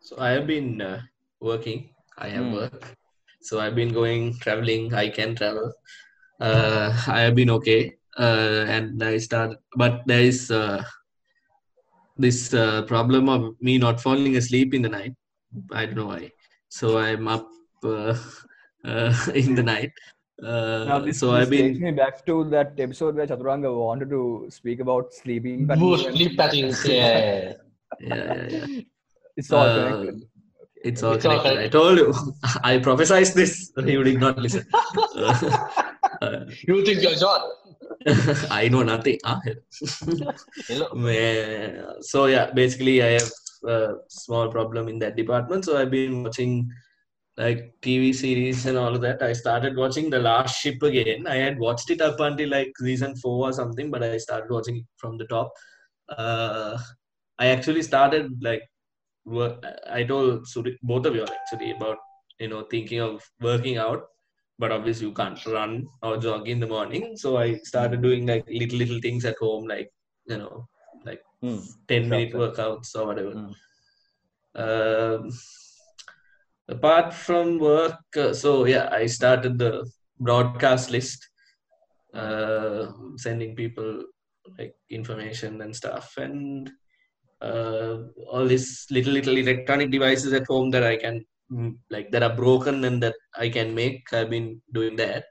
So 0.00 0.16
I 0.18 0.30
have 0.30 0.46
been 0.46 0.80
uh, 0.80 1.00
working. 1.40 1.90
I 2.16 2.28
have 2.28 2.46
Hmm. 2.46 2.54
work. 2.54 2.96
So 3.42 3.58
I've 3.60 3.74
been 3.74 3.92
going 3.92 4.38
traveling. 4.38 4.94
I 4.94 5.08
can 5.08 5.34
travel. 5.34 5.72
Uh, 6.40 6.94
I 7.08 7.20
have 7.20 7.34
been 7.34 7.50
okay. 7.50 7.94
Uh, 8.16 8.64
and 8.68 9.02
I 9.02 9.18
started, 9.18 9.58
but 9.76 10.02
there 10.06 10.20
is 10.22 10.50
uh, 10.50 10.82
this 12.16 12.54
uh, 12.54 12.82
problem 12.82 13.28
of 13.28 13.54
me 13.60 13.78
not 13.78 14.00
falling 14.00 14.36
asleep 14.36 14.74
in 14.74 14.82
the 14.82 14.88
night. 14.88 15.14
I 15.72 15.86
don't 15.86 15.96
know 15.96 16.06
why. 16.06 16.30
So 16.68 16.98
I'm 16.98 17.28
up 17.28 17.48
uh, 17.84 18.14
uh, 18.84 19.14
in 19.34 19.54
the 19.54 19.62
night. 19.62 19.90
Now 20.38 20.96
Uh, 20.96 20.98
this, 21.00 21.20
so 21.20 21.32
this 21.32 21.42
I've 21.42 21.50
been 21.50 21.66
takes 21.68 21.80
me 21.80 21.90
back 21.92 22.26
to 22.26 22.44
that 22.50 22.78
episode 22.78 23.16
where 23.16 23.26
Chaturanga 23.26 23.74
wanted 23.74 24.10
to 24.10 24.46
speak 24.50 24.80
about 24.80 25.12
sleeping 25.14 25.66
Boo, 25.66 25.96
patterns 25.96 26.16
sleep 26.16 26.36
patterns. 26.36 26.84
Yeah. 26.88 27.52
yeah, 28.00 28.14
yeah, 28.24 28.46
yeah. 28.50 28.80
It's 29.36 29.50
all 29.50 29.66
Uh, 29.66 29.90
connected. 29.90 30.28
It's 30.84 31.02
all 31.02 31.14
It's 31.14 31.24
all 31.24 31.30
connected. 31.40 31.48
I 31.48 31.54
connected. 31.54 31.72
told 31.72 31.98
you. 31.98 32.14
I 32.64 32.78
prophesized 32.78 33.34
this. 33.34 33.72
You 33.94 34.04
did 34.04 34.20
not 34.20 34.38
listen. 34.38 34.64
You 36.68 36.84
think 36.84 37.02
you're 37.02 37.14
John? 37.16 37.40
I 38.50 38.68
know 38.68 38.82
nothing. 38.82 39.18
Ah, 39.24 39.40
Hello. 40.68 40.86
so 42.00 42.26
yeah, 42.26 42.50
basically 42.52 43.02
I 43.02 43.10
have 43.20 43.30
a 43.66 43.94
small 44.08 44.48
problem 44.48 44.88
in 44.88 44.98
that 45.00 45.16
department. 45.16 45.64
So 45.64 45.76
I've 45.78 45.90
been 45.90 46.22
watching 46.24 46.70
like 47.36 47.74
TV 47.82 48.12
series 48.14 48.66
and 48.66 48.78
all 48.78 48.94
of 48.94 49.00
that. 49.02 49.22
I 49.22 49.32
started 49.32 49.76
watching 49.76 50.10
The 50.10 50.18
Last 50.18 50.60
Ship 50.60 50.82
again. 50.82 51.26
I 51.26 51.36
had 51.36 51.58
watched 51.58 51.90
it 51.90 52.00
up 52.00 52.18
until 52.20 52.50
like 52.50 52.72
season 52.78 53.16
four 53.16 53.48
or 53.48 53.52
something, 53.52 53.90
but 53.90 54.02
I 54.02 54.16
started 54.18 54.50
watching 54.50 54.78
it 54.78 54.84
from 54.96 55.18
the 55.18 55.26
top. 55.26 55.52
Uh, 56.08 56.78
I 57.38 57.48
actually 57.48 57.82
started 57.82 58.30
like 58.42 58.62
work. 59.24 59.62
I 59.90 60.04
told 60.04 60.44
Suri, 60.46 60.76
both 60.82 61.06
of 61.06 61.14
you 61.14 61.24
actually 61.24 61.72
about 61.72 61.98
you 62.38 62.48
know 62.48 62.62
thinking 62.70 63.00
of 63.00 63.22
working 63.40 63.78
out 63.78 64.04
but 64.58 64.70
obviously 64.72 65.06
you 65.06 65.12
can't 65.14 65.44
run 65.46 65.86
or 66.02 66.18
jog 66.18 66.46
in 66.48 66.60
the 66.60 66.66
morning 66.66 67.16
so 67.16 67.38
i 67.38 67.54
started 67.64 68.02
doing 68.02 68.26
like 68.26 68.44
little 68.50 68.78
little 68.78 69.00
things 69.00 69.24
at 69.24 69.38
home 69.38 69.66
like 69.66 69.90
you 70.26 70.36
know 70.36 70.68
like 71.06 71.22
Hmm. 71.40 71.58
10 71.88 72.08
minute 72.08 72.32
workouts 72.32 72.94
or 72.96 73.06
whatever. 73.06 73.32
Mm. 73.34 73.54
Um, 74.54 75.30
apart 76.68 77.12
from 77.12 77.58
work, 77.58 78.00
uh, 78.16 78.32
so 78.32 78.64
yeah, 78.64 78.88
I 78.92 79.06
started 79.06 79.58
the 79.58 79.88
broadcast 80.20 80.90
list, 80.90 81.28
uh, 82.14 82.86
sending 83.16 83.54
people 83.54 84.04
like 84.58 84.74
information 84.90 85.60
and 85.62 85.74
stuff, 85.74 86.14
and 86.16 86.70
uh, 87.40 87.98
all 88.30 88.46
these 88.46 88.86
little 88.90 89.12
little 89.12 89.36
electronic 89.36 89.90
devices 89.90 90.32
at 90.32 90.46
home 90.46 90.70
that 90.70 90.84
I 90.84 90.96
can 90.96 91.24
mm, 91.52 91.76
like 91.90 92.10
that 92.10 92.22
are 92.22 92.34
broken 92.34 92.84
and 92.84 93.02
that 93.02 93.14
I 93.36 93.48
can 93.48 93.74
make. 93.74 94.12
I've 94.12 94.30
been 94.30 94.60
doing 94.72 94.96
that. 94.96 95.24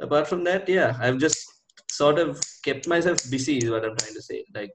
Apart 0.00 0.28
from 0.28 0.44
that, 0.44 0.68
yeah, 0.68 0.96
I've 1.00 1.18
just 1.18 1.44
sort 1.90 2.18
of 2.18 2.40
kept 2.64 2.86
myself 2.86 3.18
busy. 3.30 3.58
Is 3.58 3.70
what 3.70 3.84
I'm 3.84 3.96
trying 3.96 4.14
to 4.14 4.22
say. 4.22 4.44
Like 4.54 4.72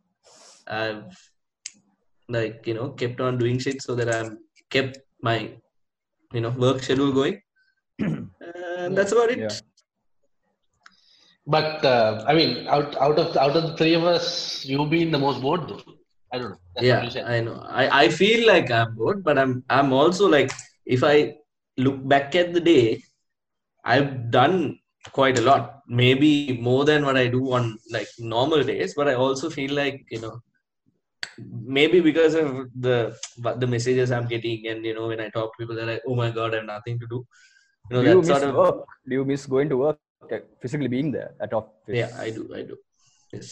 I've 0.67 1.17
like 2.29 2.65
you 2.65 2.73
know 2.73 2.89
kept 2.89 3.19
on 3.19 3.37
doing 3.37 3.59
shit 3.59 3.81
so 3.81 3.95
that 3.95 4.13
I'm 4.13 4.39
kept 4.69 4.99
my 5.21 5.53
you 6.33 6.41
know 6.41 6.49
work 6.49 6.81
schedule 6.83 7.11
going. 7.11 7.41
and 7.99 8.29
that's 8.97 9.11
about 9.11 9.31
it. 9.31 9.39
Yeah. 9.39 9.49
But 11.45 11.83
uh, 11.85 12.23
I 12.27 12.33
mean, 12.33 12.67
out 12.67 12.95
out 12.97 13.19
of 13.19 13.37
out 13.37 13.55
of 13.55 13.63
the 13.63 13.77
three 13.77 13.93
of 13.93 14.03
us, 14.03 14.65
you 14.65 14.85
being 14.87 15.11
the 15.11 15.19
most 15.19 15.41
bored 15.41 15.67
though. 15.67 15.81
I 16.33 16.39
don't 16.39 16.51
know. 16.51 16.63
That's 16.75 17.15
yeah 17.15 17.27
i 17.27 17.39
know 17.39 17.57
I, 17.81 18.05
I 18.05 18.09
feel 18.09 18.47
like 18.47 18.71
i'm 18.71 18.95
bored 18.95 19.23
but 19.23 19.37
i'm 19.37 19.63
i'm 19.69 19.93
also 19.93 20.27
like 20.27 20.51
if 20.85 21.03
i 21.03 21.35
look 21.77 22.07
back 22.07 22.35
at 22.35 22.53
the 22.53 22.59
day 22.59 23.03
i've 23.85 24.31
done 24.31 24.79
quite 25.11 25.37
a 25.37 25.41
lot 25.41 25.81
maybe 25.87 26.57
more 26.69 26.85
than 26.85 27.05
what 27.05 27.17
i 27.17 27.27
do 27.27 27.53
on 27.53 27.77
like 27.91 28.07
normal 28.17 28.63
days 28.63 28.95
but 28.95 29.07
i 29.07 29.13
also 29.13 29.49
feel 29.49 29.73
like 29.73 30.03
you 30.09 30.19
know 30.21 30.39
maybe 31.79 31.99
because 31.99 32.33
of 32.35 32.67
the 32.87 33.15
the 33.63 33.67
messages 33.75 34.11
i'm 34.11 34.27
getting 34.27 34.67
and 34.67 34.85
you 34.85 34.93
know 34.93 35.07
when 35.07 35.19
i 35.19 35.29
talk 35.29 35.51
to 35.53 35.57
people 35.61 35.75
they're 35.75 35.91
like 35.93 36.03
oh 36.07 36.15
my 36.15 36.29
god 36.29 36.53
i 36.53 36.57
have 36.57 36.65
nothing 36.65 36.99
to 36.99 37.07
do 37.13 37.19
you 37.89 37.95
know 37.97 38.03
Do 38.03 38.09
you 38.09 38.21
that 38.21 38.27
miss 38.27 38.39
sort 38.39 38.49
of 38.49 38.55
work? 38.55 38.85
Do 39.07 39.15
you 39.15 39.25
miss 39.25 39.45
going 39.45 39.69
to 39.69 39.77
work? 39.77 39.99
physically 40.61 40.87
being 40.87 41.11
there 41.11 41.31
at 41.41 41.53
office? 41.53 41.95
yeah 42.01 42.11
i 42.17 42.29
do 42.29 42.43
i 42.59 42.63
do 42.63 42.77
yes 43.33 43.49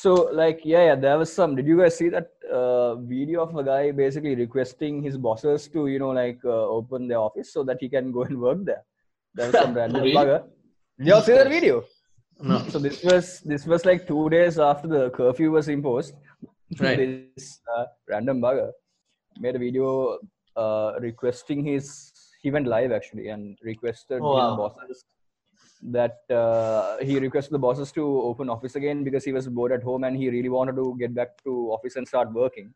So 0.00 0.12
like 0.32 0.60
yeah, 0.64 0.84
yeah, 0.88 0.94
there 1.00 1.16
was 1.18 1.30
some. 1.38 1.50
Did 1.56 1.66
you 1.70 1.74
guys 1.78 1.96
see 2.00 2.06
that 2.12 2.28
uh, 2.58 2.94
video 3.08 3.42
of 3.42 3.50
a 3.62 3.64
guy 3.70 3.90
basically 3.98 4.34
requesting 4.34 5.02
his 5.06 5.16
bosses 5.26 5.66
to 5.74 5.86
you 5.86 5.98
know 6.02 6.12
like 6.18 6.40
uh, 6.44 6.64
open 6.76 7.08
their 7.10 7.18
office 7.18 7.52
so 7.56 7.62
that 7.70 7.82
he 7.84 7.88
can 7.96 8.06
go 8.16 8.22
and 8.28 8.40
work 8.40 8.60
there? 8.70 8.80
There 9.34 9.48
was 9.50 9.58
some 9.64 9.74
random 9.80 10.02
Really? 10.06 10.16
bugger. 10.20 10.38
Did 10.98 11.06
you 11.08 11.14
all 11.14 11.20
see 11.28 11.36
that 11.40 11.50
video? 11.56 11.84
no 12.50 12.58
So 12.72 12.78
this 12.86 13.04
was 13.10 13.26
this 13.52 13.66
was 13.74 13.84
like 13.90 14.06
two 14.12 14.24
days 14.36 14.58
after 14.70 14.88
the 14.96 15.02
curfew 15.10 15.50
was 15.58 15.68
imposed. 15.76 16.14
Right. 16.80 16.98
this 17.36 17.60
uh, 17.76 17.84
random 18.08 18.40
bugger 18.40 18.70
made 19.38 19.56
a 19.56 19.58
video 19.58 20.18
uh, 20.56 20.92
requesting 21.00 21.64
his. 21.64 22.12
He 22.42 22.50
went 22.50 22.66
live 22.66 22.92
actually 22.92 23.28
and 23.28 23.58
requested 23.62 24.20
Oh, 24.20 24.34
his 24.36 24.44
wow. 24.44 24.56
bosses 24.56 25.04
that 25.82 26.18
uh, 26.30 26.98
he 26.98 27.18
requested 27.18 27.52
the 27.52 27.58
bosses 27.58 27.90
to 27.92 28.02
open 28.22 28.48
office 28.48 28.74
again 28.76 29.02
because 29.04 29.24
he 29.24 29.32
was 29.32 29.48
bored 29.48 29.72
at 29.72 29.82
home 29.82 30.04
and 30.04 30.16
he 30.16 30.28
really 30.30 30.48
wanted 30.48 30.76
to 30.76 30.96
get 30.98 31.14
back 31.14 31.30
to 31.44 31.50
office 31.72 31.96
and 31.96 32.06
start 32.06 32.32
working. 32.32 32.72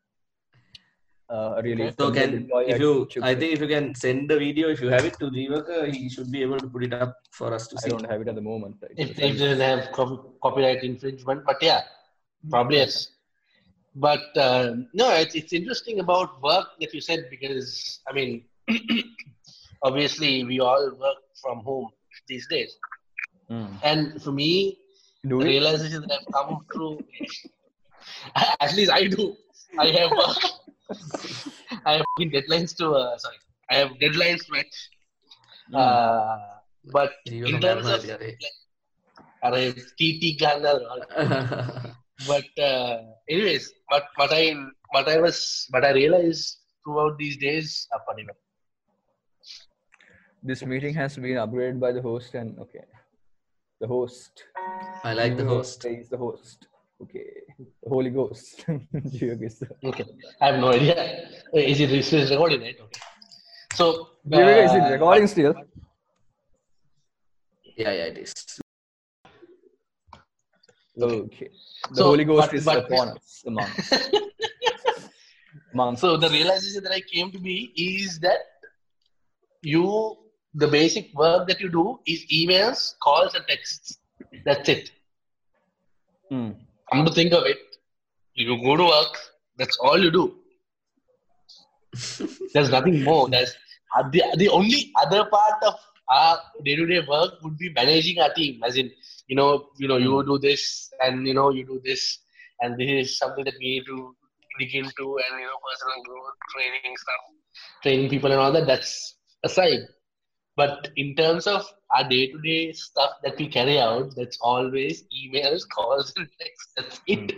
Uh, 1.29 1.61
really. 1.65 1.93
So 1.99 2.13
can 2.13 2.49
if 2.69 2.79
you 2.79 3.09
I 3.23 3.35
think 3.35 3.53
if 3.55 3.61
you 3.61 3.67
can 3.67 3.95
send 3.97 4.31
the 4.31 4.39
video 4.39 4.69
if 4.69 4.81
you 4.81 4.89
have 4.89 5.05
it 5.05 5.19
to 5.19 5.27
Jeevaka, 5.31 5.93
he 5.93 6.09
should 6.09 6.31
be 6.31 6.43
able 6.43 6.59
to 6.59 6.69
put 6.69 6.85
it 6.85 6.93
up 6.95 7.17
for 7.33 7.53
us 7.53 7.67
to 7.69 7.79
see. 7.79 7.89
I 7.89 7.91
don't 7.91 8.09
have 8.09 8.21
it 8.21 8.29
at 8.29 8.37
the 8.37 8.41
moment. 8.41 8.77
It 8.83 8.93
If 8.97 9.09
was 9.09 9.17
they 9.17 9.31
on- 9.31 9.37
didn't 9.37 9.61
have 9.61 9.93
copyright 10.41 10.85
infringement, 10.85 11.45
but 11.45 11.61
yeah, 11.61 11.81
probably 12.49 12.77
yes 12.77 13.09
but 13.97 14.37
uh, 14.37 14.77
no, 14.93 15.11
it's, 15.15 15.35
it's 15.35 15.53
interesting 15.55 16.01
about 16.01 16.43
work 16.43 16.69
that 16.81 16.93
you 16.93 17.01
said 17.01 17.27
because 17.31 18.01
I 18.07 18.13
mean, 18.13 18.45
obviously 19.83 20.45
we 20.45 20.61
all 20.61 20.91
work 21.01 21.17
from 21.41 21.61
home 21.61 21.89
these 22.29 22.47
days, 22.49 22.77
mm. 23.51 23.69
and 23.83 24.23
for 24.23 24.33
me, 24.33 24.79
do 25.27 25.39
the 25.39 25.47
realization 25.47 26.03
that 26.03 26.21
I've 26.29 26.35
come 26.35 26.67
through, 26.73 26.99
at 28.61 28.75
least 28.75 28.93
I 28.93 29.07
do. 29.07 29.35
I 29.79 29.87
have 29.87 30.13
uh, 30.13 30.35
I 31.87 31.93
have 31.95 32.07
deadlines 32.21 32.77
to 32.77 32.91
uh, 32.91 33.17
sorry, 33.17 33.37
I 33.71 33.77
have 33.77 33.91
deadlines 33.93 34.45
to 34.47 34.53
match. 34.53 34.91
Mm. 35.73 36.39
but 36.93 37.13
in 37.25 37.61
terms 37.61 37.87
of, 37.89 38.05
TT 39.99 40.39
Ghana. 40.39 41.97
but 42.25 42.49
uh, 42.59 43.03
anyways 43.29 43.73
but 43.91 44.05
what 44.17 44.33
i 44.33 44.55
what 44.95 45.09
i 45.09 45.19
was 45.21 45.67
what 45.71 45.85
i 45.85 45.91
realized 45.91 46.59
throughout 46.83 47.19
these 47.19 47.37
days 47.37 47.89
apa 47.93 48.15
ni? 48.17 48.25
This 50.43 50.63
meeting 50.63 50.95
has 50.95 51.17
been 51.17 51.37
upgraded 51.43 51.81
by 51.81 51.91
the 51.93 52.01
host 52.01 52.35
and 52.39 52.55
okay. 52.63 52.85
The 53.81 53.89
host. 53.91 54.47
I 55.05 55.13
like 55.13 55.37
the 55.37 55.43
Jeevaka 55.43 55.57
host. 55.59 55.85
Is 55.85 56.09
the 56.09 56.17
host. 56.17 56.69
Okay. 57.03 57.27
The 57.83 57.91
Holy 57.91 58.11
Ghost. 58.11 58.65
Jeevaka 59.19 59.45
is 59.51 59.59
the- 59.59 59.75
okay 59.85 60.07
i 60.41 60.47
have 60.49 60.59
no 60.63 60.71
idea 60.73 60.95
is 61.53 61.81
it 61.81 61.91
is 61.93 62.13
it 62.13 62.31
recording 62.31 62.63
right 62.63 62.79
okay 62.81 63.03
so 63.75 64.09
Jeevaka, 64.29 64.65
is 64.65 64.73
it 64.73 64.83
uh, 64.83 64.91
recording 64.91 65.27
still? 65.27 65.55
Yeah, 67.77 67.93
yeah, 67.93 68.05
it 68.11 68.19
is. 68.19 68.33
Okay. 71.01 71.51
The 71.91 71.97
So, 71.97 72.05
Holy 72.05 72.25
Ghost 72.25 72.49
but- 72.49 72.55
is 72.59 72.65
but- 72.65 72.85
upon 72.85 73.09
us, 73.11 73.43
among 73.47 73.65
us. 73.65 73.93
Among 75.75 75.97
so 75.99 76.17
the 76.17 76.29
realization 76.31 76.83
that 76.85 76.93
i 76.93 77.01
came 77.13 77.31
to 77.33 77.39
be 77.39 77.57
is 77.77 78.19
that 78.21 78.39
you 79.63 80.17
the 80.55 80.67
basic 80.67 81.13
work 81.23 81.47
that 81.49 81.61
you 81.61 81.69
do 81.69 81.99
is 82.07 82.25
emails 82.33 82.95
calls 83.03 83.35
and 83.35 83.45
texts. 83.47 83.99
That's 84.47 84.69
it. 84.75 84.91
Hmm. 86.31 86.51
come 86.91 87.05
to 87.05 87.13
think 87.13 87.33
of 87.35 87.45
it 87.45 87.59
you 88.35 88.57
go 88.69 88.77
to 88.83 88.85
work 88.85 89.19
that's 89.59 89.77
all 89.79 89.99
you 90.03 90.11
do. 90.11 90.25
There's 92.55 92.71
nothing 92.71 93.03
more. 93.05 93.29
There's 93.29 93.55
uh, 93.97 94.09
the, 94.11 94.23
the 94.37 94.49
only 94.49 94.93
other 95.03 95.25
part 95.27 95.63
of 95.63 95.75
our 96.11 96.39
day-to-day 96.65 97.01
work 97.09 97.35
would 97.43 97.57
be 97.59 97.71
managing 97.71 98.19
our 98.21 98.33
team 98.35 98.63
as 98.65 98.77
in 98.77 98.91
you 99.29 99.37
know 99.37 99.51
you 99.79 99.89
know 99.89 99.97
you 99.97 100.23
do 100.31 100.39
this 100.39 100.91
and 101.05 101.27
you 101.27 101.35
know 101.35 101.51
you 101.51 101.65
do 101.67 101.81
this 101.85 102.03
and 102.61 102.79
this 102.81 102.91
is 103.01 103.19
something 103.19 103.45
that 103.45 103.55
we 103.61 103.67
need 103.75 103.85
to 103.87 104.15
dig 104.59 104.75
into 104.75 105.07
and 105.23 105.41
you 105.41 105.47
know 105.51 105.59
personal 105.69 105.99
growth 106.07 106.37
training 106.55 106.97
stuff 107.05 107.23
training 107.83 108.09
people 108.09 108.31
and 108.33 108.41
all 108.41 108.53
that 108.53 108.67
that's 108.67 108.93
aside 109.45 109.81
but 110.57 110.89
in 110.97 111.15
terms 111.15 111.47
of 111.47 111.65
our 111.95 112.09
day-to-day 112.09 112.73
stuff 112.73 113.11
that 113.25 113.37
we 113.39 113.47
carry 113.57 113.79
out 113.79 114.15
that's 114.17 114.39
always 114.41 115.05
emails 115.23 115.63
calls 115.75 116.13
and 116.17 116.29
texts 116.41 116.73
that's 116.77 117.01
it 117.07 117.35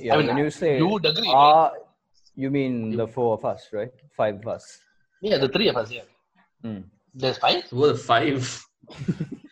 Yeah, 0.00 0.16
mean, 0.16 0.28
when 0.28 0.36
you 0.42 0.50
say 0.50 0.78
you 0.78 0.86
would 0.88 1.04
agree 1.04 1.28
right? 1.28 1.36
ah, 1.36 1.70
you 2.42 2.50
mean 2.50 2.96
the 2.96 3.06
four 3.06 3.34
of 3.34 3.44
us, 3.44 3.68
right? 3.72 3.92
Five 4.16 4.36
of 4.42 4.46
us. 4.56 4.64
yeah 5.28 5.38
the 5.44 5.48
three 5.56 5.68
of 5.72 5.76
us 5.82 5.90
yeah 5.96 6.06
Hmm. 6.62 6.80
there's 7.22 7.38
five 7.38 7.64
Who 7.70 7.84
are 7.84 7.92
the 7.92 7.98
five? 7.98 8.40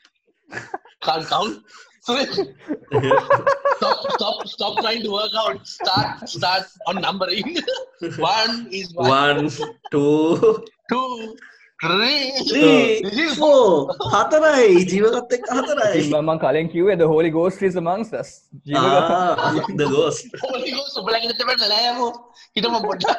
Can't 1.03 1.27
count. 1.27 1.63
stop, 2.03 3.99
stop, 4.11 4.47
stop 4.47 4.79
trying 4.81 5.03
to 5.03 5.11
work 5.13 5.31
out. 5.37 5.67
Start, 5.67 6.29
start 6.29 6.65
on 6.87 7.01
numbering. 7.01 7.59
one 8.19 8.67
is 8.73 8.93
one. 8.95 9.09
One, 9.09 9.51
two, 9.93 10.65
two, 10.91 11.37
three, 11.81 12.33
three, 12.49 13.03
three 13.03 13.29
four. 13.39 13.95
Hatarai. 14.15 14.83
Jivagatta 14.83 15.39
hatarai. 15.47 16.13
Among 16.19 16.41
calling 16.41 16.69
Q, 16.69 16.97
the 16.97 17.07
Holy 17.07 17.31
Ghost 17.31 17.63
is 17.63 17.77
amongst 17.77 18.15
us. 18.15 18.49
Ah, 18.75 19.55
the 19.69 19.87
Ghost. 19.87 20.27
Holy 20.41 20.73
Ghost. 20.73 20.99
Blankete 21.07 21.39
pe 21.39 21.55
nalaya 21.55 21.99
mo. 21.99 22.35
Kita 22.57 22.67
mo 22.67 22.83
botta. 22.83 23.15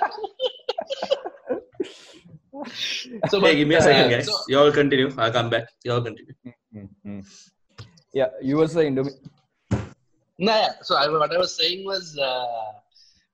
So, 3.30 3.40
hey, 3.42 3.56
give 3.56 3.68
me 3.68 3.75
a 3.75 3.82
second, 3.82 4.12
guys. 4.12 4.28
So, 4.28 4.36
you 4.48 4.60
all 4.60 4.72
continue. 4.72 5.12
I'll 5.18 5.32
come 5.32 5.50
back. 5.50 5.68
You 5.84 5.94
all 5.94 6.02
continue. 6.02 6.36
Mm-hmm. 6.75 7.20
Yeah, 8.13 8.27
you 8.41 8.58
were 8.58 8.67
saying 8.67 8.96
Domi- 8.96 9.20
Nah, 10.39 10.55
yeah. 10.55 10.70
So 10.82 10.96
I, 10.96 11.08
what 11.10 11.34
I 11.34 11.38
was 11.38 11.55
saying 11.55 11.86
was 11.86 12.17
uh, 12.17 12.72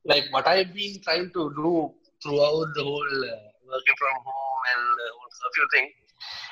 like 0.06 0.26
what 0.32 0.48
I've 0.48 0.74
been 0.74 1.02
trying 1.02 1.30
to 1.34 1.54
do 1.56 1.92
throughout 2.22 2.68
the 2.76 2.84
whole 2.84 3.24
uh, 3.34 3.40
working 3.72 3.96
from 3.98 4.16
home 4.26 4.62
and 4.72 4.84
the 5.00 5.08
whole 5.16 5.32
curfew 5.40 5.68
thing 5.74 5.90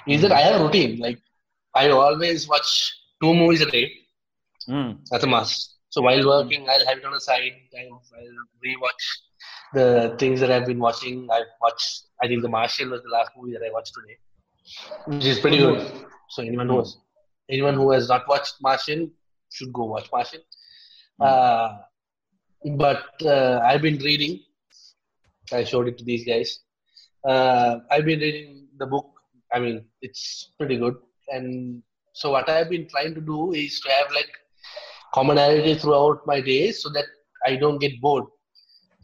is 0.07 0.21
that 0.21 0.31
I 0.31 0.41
have 0.41 0.61
a 0.61 0.63
routine. 0.63 0.99
Like 0.99 1.19
I 1.73 1.89
always 1.89 2.47
watch 2.47 2.69
two 3.21 3.33
movies 3.33 3.61
a 3.61 3.69
day. 3.69 3.91
Hmm. 4.65 4.91
That's 5.11 5.23
a 5.23 5.27
must. 5.27 5.75
So 5.89 6.01
while 6.01 6.25
working, 6.25 6.67
I'll 6.69 6.85
have 6.85 6.97
it 6.97 7.05
on 7.05 7.13
the 7.13 7.21
side. 7.21 7.53
I'll, 7.79 8.01
I'll 8.17 8.39
rewatch 8.65 9.05
the 9.73 10.15
things 10.19 10.39
that 10.41 10.51
I've 10.51 10.65
been 10.65 10.79
watching. 10.79 11.27
I've 11.31 11.51
watched. 11.61 12.03
I 12.21 12.27
think 12.27 12.41
The 12.41 12.49
Martian 12.49 12.89
was 12.89 13.01
the 13.03 13.09
last 13.09 13.31
movie 13.37 13.53
that 13.53 13.63
I 13.65 13.71
watched 13.71 13.93
today, 13.93 14.17
which 15.07 15.25
is 15.25 15.39
pretty 15.39 15.57
good. 15.57 15.79
So 16.29 16.43
anyone 16.43 16.67
who 16.67 16.79
has, 16.79 16.97
anyone 17.49 17.75
who 17.75 17.91
has 17.91 18.07
not 18.09 18.27
watched 18.27 18.55
Martian 18.61 19.11
should 19.51 19.71
go 19.73 19.85
watch 19.85 20.09
Martian. 20.11 20.41
Uh, 21.19 21.77
but 22.77 23.05
uh, 23.25 23.59
I've 23.63 23.81
been 23.81 23.97
reading. 23.99 24.39
I 25.53 25.63
showed 25.63 25.87
it 25.87 25.97
to 25.99 26.03
these 26.03 26.25
guys. 26.25 26.59
Uh, 27.27 27.79
I've 27.91 28.05
been 28.05 28.19
reading 28.19 28.67
the 28.77 28.85
book. 28.85 29.09
I 29.53 29.59
mean, 29.59 29.85
it's 30.01 30.51
pretty 30.57 30.77
good. 30.77 30.95
And 31.29 31.81
so 32.13 32.31
what 32.31 32.49
I've 32.49 32.69
been 32.69 32.87
trying 32.89 33.15
to 33.15 33.21
do 33.21 33.53
is 33.53 33.79
to 33.81 33.91
have 33.91 34.07
like 34.13 34.29
commonality 35.13 35.75
throughout 35.75 36.21
my 36.25 36.41
days 36.41 36.81
so 36.83 36.89
that 36.89 37.05
I 37.45 37.55
don't 37.55 37.79
get 37.79 37.99
bored. 38.01 38.25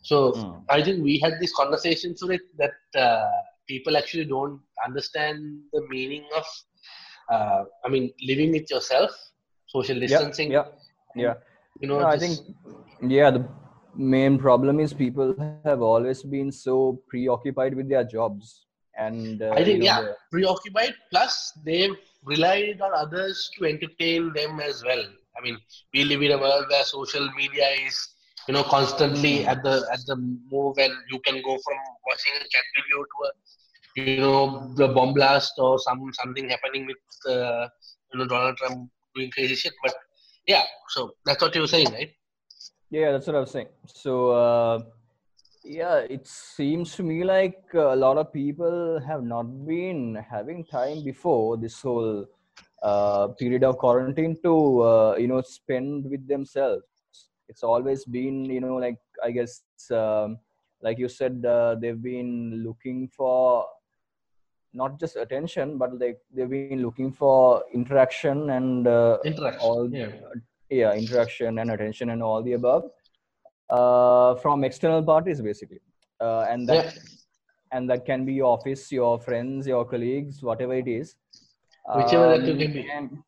So 0.02 0.34
Mm. 0.34 0.64
I 0.70 0.84
think 0.84 1.02
we 1.04 1.18
had 1.20 1.34
this 1.40 1.54
conversation 1.56 2.16
so 2.18 2.28
that 2.28 2.42
that 2.62 3.00
uh, 3.06 3.32
people 3.68 3.96
actually 3.96 4.26
don't 4.26 4.60
understand 4.86 5.40
the 5.72 5.82
meaning 5.90 6.26
of. 6.36 6.46
Uh, 7.30 7.64
I 7.86 7.90
mean, 7.90 8.12
living 8.22 8.52
with 8.52 8.70
yourself, 8.70 9.12
social 9.68 10.00
distancing. 10.00 10.52
yeah, 10.52 10.66
yeah. 11.16 11.34
You 11.80 11.88
know, 11.88 12.00
No, 12.00 12.06
I 12.08 12.18
think, 12.18 12.40
yeah, 13.02 13.32
the 13.32 13.46
main 13.96 14.38
problem 14.38 14.80
is 14.80 14.94
people 14.94 15.34
have 15.36 15.54
always 15.82 15.96
been 15.96 16.28
so 16.52 16.68
preoccupied 16.84 17.54
with 17.54 17.68
their 17.68 17.82
jobs, 17.86 18.66
and 18.98 19.42
uh, 19.42 19.52
I 19.52 19.64
think 19.64 19.68
you 19.70 19.78
know, 19.80 19.86
yeah, 19.86 20.00
preoccupied. 20.32 20.94
Plus, 21.12 21.52
they've 21.66 21.96
relied 22.24 22.82
on 22.82 22.92
others 22.94 23.50
to 23.58 23.66
entertain 23.66 24.32
them 24.34 24.60
as 24.60 24.84
well. 24.84 25.04
I 25.38 25.42
mean, 25.42 25.58
we 25.94 26.04
live 26.04 26.22
in 26.22 26.32
a 26.32 26.38
world 26.38 26.66
where 26.70 26.84
social 26.84 27.28
media 27.38 27.68
is, 27.86 27.96
you 28.48 28.54
know, 28.54 28.64
constantly 28.64 29.44
Hmm. 29.44 29.50
at 29.50 29.64
the 29.64 29.76
at 29.94 30.00
the 30.08 30.16
move, 30.52 30.78
and 30.78 30.94
you 31.12 31.20
can 31.26 31.36
go 31.42 31.54
from 31.66 31.78
watching 32.08 32.34
a 32.38 32.46
cat 32.56 32.66
video 32.78 32.98
to 33.04 33.18
a, 33.28 33.32
you 33.96 34.18
know, 34.18 34.74
the 34.76 34.88
bomb 34.88 35.14
blast 35.14 35.54
or 35.58 35.80
some 35.80 36.12
something 36.14 36.50
happening 36.50 36.86
with, 36.88 36.98
uh, 37.28 37.68
you 38.12 38.20
know, 38.20 38.26
Donald 38.26 38.58
Trump 38.58 38.90
doing 39.16 39.32
crazy 39.32 39.56
shit. 39.56 39.74
But 39.84 39.94
yeah, 40.48 40.64
so 40.90 41.12
that's 41.26 41.42
what 41.42 41.54
you 41.56 41.62
were 41.62 41.68
saying, 41.68 41.92
right? 41.92 42.12
Yeah, 42.90 43.12
that's 43.12 43.28
what 43.28 43.36
I 43.36 43.40
was 43.40 43.52
saying. 43.52 43.70
So, 43.86 44.32
uh, 44.32 44.80
yeah, 45.64 45.98
it 45.98 46.28
seems 46.28 46.96
to 46.96 47.04
me 47.04 47.24
like 47.24 47.64
a 47.74 47.96
lot 47.96 48.18
of 48.18 48.34
people 48.34 49.00
have 49.08 49.24
not 49.24 49.66
been 49.66 50.16
having 50.30 50.66
time 50.66 51.04
before 51.04 51.58
this 51.58 51.82
whole 51.82 52.26
uh, 52.84 53.28
period 53.40 53.64
of 53.64 53.78
quarantine 53.78 54.38
to, 54.44 54.82
uh, 54.82 55.16
you 55.18 55.28
know, 55.28 55.42
spend 55.42 56.10
with 56.10 56.28
themselves. 56.28 56.84
It's 57.48 57.64
always 57.64 58.06
been, 58.06 58.46
you 58.46 58.62
know, 58.62 58.76
like 58.76 58.98
I 59.24 59.32
guess, 59.32 59.62
um, 59.92 60.38
like 60.82 61.00
you 61.00 61.08
said, 61.08 61.46
uh, 61.46 61.76
they've 61.76 62.02
been 62.02 62.64
looking 62.64 63.08
for 63.08 63.66
not 64.74 65.00
just 65.00 65.16
attention, 65.16 65.78
but 65.78 65.98
like 66.00 66.20
they've 66.34 66.50
been 66.50 66.82
looking 66.82 67.12
for 67.12 67.64
interaction 67.74 68.50
and 68.50 68.88
uh, 68.88 69.18
Interaction. 69.24 69.62
all 69.62 69.90
yeah. 69.92 70.08
yeah 70.70 70.94
interaction 70.94 71.60
and 71.60 71.72
attention 71.72 72.10
and 72.10 72.24
all 72.24 72.42
the 72.42 72.54
above 72.54 72.84
uh, 73.70 74.36
from 74.36 74.64
external 74.64 75.04
parties 75.04 75.42
basically 75.42 75.82
uh, 76.22 76.42
and 76.50 76.68
that 76.70 76.86
Yeah. 76.86 76.92
and 77.72 77.90
that 77.90 78.06
can 78.06 78.26
be 78.26 78.34
your 78.34 78.50
office 78.58 78.92
your 78.92 79.20
friends 79.20 79.68
your 79.68 79.86
colleagues 79.86 80.42
whatever 80.42 80.74
it 80.74 80.88
is 80.88 81.16
Whichever 81.96 82.28
that 82.38 82.46
you 82.48 82.54
Um, 82.54 82.60
can 82.60 82.74
be. 82.74 82.90
and- 82.98 83.24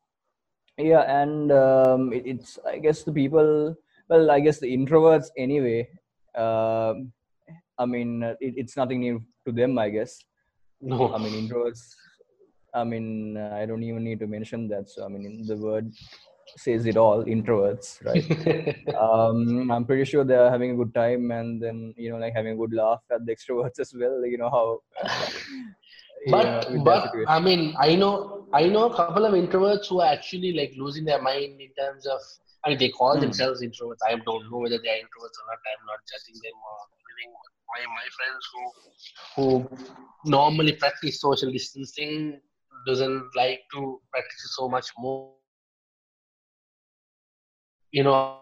yeah 0.78 1.04
and 1.22 1.52
um, 1.52 2.12
it, 2.12 2.24
it's 2.32 2.58
i 2.72 2.78
guess 2.78 3.02
the 3.02 3.12
people 3.12 3.74
well 4.10 4.30
i 4.30 4.40
guess 4.40 4.58
the 4.64 4.70
introverts 4.78 5.28
anyway 5.44 5.88
um 6.44 7.12
i 7.78 7.84
mean 7.86 8.10
it, 8.46 8.54
it's 8.62 8.76
nothing 8.76 9.00
new 9.06 9.22
to 9.46 9.52
them 9.52 9.78
i 9.78 9.88
guess 9.88 10.12
No. 10.80 11.14
I 11.14 11.18
mean, 11.18 11.48
introverts. 11.48 11.94
I 12.74 12.84
mean, 12.84 13.36
I 13.36 13.64
don't 13.66 13.82
even 13.82 14.04
need 14.04 14.20
to 14.20 14.26
mention 14.26 14.68
that. 14.68 14.88
So, 14.90 15.04
I 15.04 15.08
mean, 15.08 15.46
the 15.46 15.56
word 15.56 15.90
says 16.58 16.86
it 16.86 16.96
all. 16.96 17.24
Introverts, 17.24 18.04
right? 18.04 18.24
um, 19.00 19.70
I'm 19.70 19.84
pretty 19.84 20.04
sure 20.04 20.24
they're 20.24 20.50
having 20.50 20.72
a 20.72 20.76
good 20.76 20.94
time, 20.94 21.30
and 21.30 21.62
then 21.62 21.94
you 21.96 22.10
know, 22.10 22.18
like 22.18 22.34
having 22.34 22.52
a 22.52 22.56
good 22.56 22.72
laugh 22.74 23.00
at 23.10 23.24
the 23.24 23.34
extroverts 23.34 23.78
as 23.80 23.94
well. 23.98 24.24
You 24.26 24.38
know 24.38 24.50
how. 24.50 24.80
but 26.30 26.70
know, 26.70 26.84
but. 26.84 27.12
I 27.28 27.38
mean 27.40 27.74
I 27.78 27.94
know 27.94 28.46
I 28.52 28.66
know 28.66 28.90
a 28.90 28.94
couple 28.94 29.24
of 29.24 29.32
introverts 29.34 29.86
who 29.88 30.00
are 30.00 30.12
actually 30.12 30.52
like 30.52 30.72
losing 30.76 31.04
their 31.04 31.22
mind 31.22 31.60
in 31.60 31.70
terms 31.78 32.06
of 32.06 32.20
I 32.64 32.70
mean 32.70 32.78
they 32.78 32.88
call 32.90 33.14
Hmm. 33.14 33.20
themselves 33.20 33.62
introverts. 33.62 34.02
I 34.06 34.16
don't 34.16 34.50
know 34.50 34.58
whether 34.58 34.78
they 34.78 34.90
are 34.90 35.00
introverts 35.04 35.36
or 35.40 35.44
not. 35.50 35.60
I'm 35.70 35.86
not 35.86 36.00
judging 36.10 36.40
them 36.42 36.56
or 36.70 36.76
anything. 37.14 37.34
My 37.72 37.82
my 37.98 38.06
friends 38.16 38.42
who 38.52 38.62
who 39.34 39.46
normally 40.24 40.72
practice 40.72 41.20
social 41.20 41.50
distancing 41.52 42.40
doesn't 42.86 43.30
like 43.36 43.60
to 43.74 44.00
practice 44.12 44.54
so 44.56 44.68
much 44.68 44.90
more. 44.98 45.32
You 47.92 48.04
know 48.04 48.36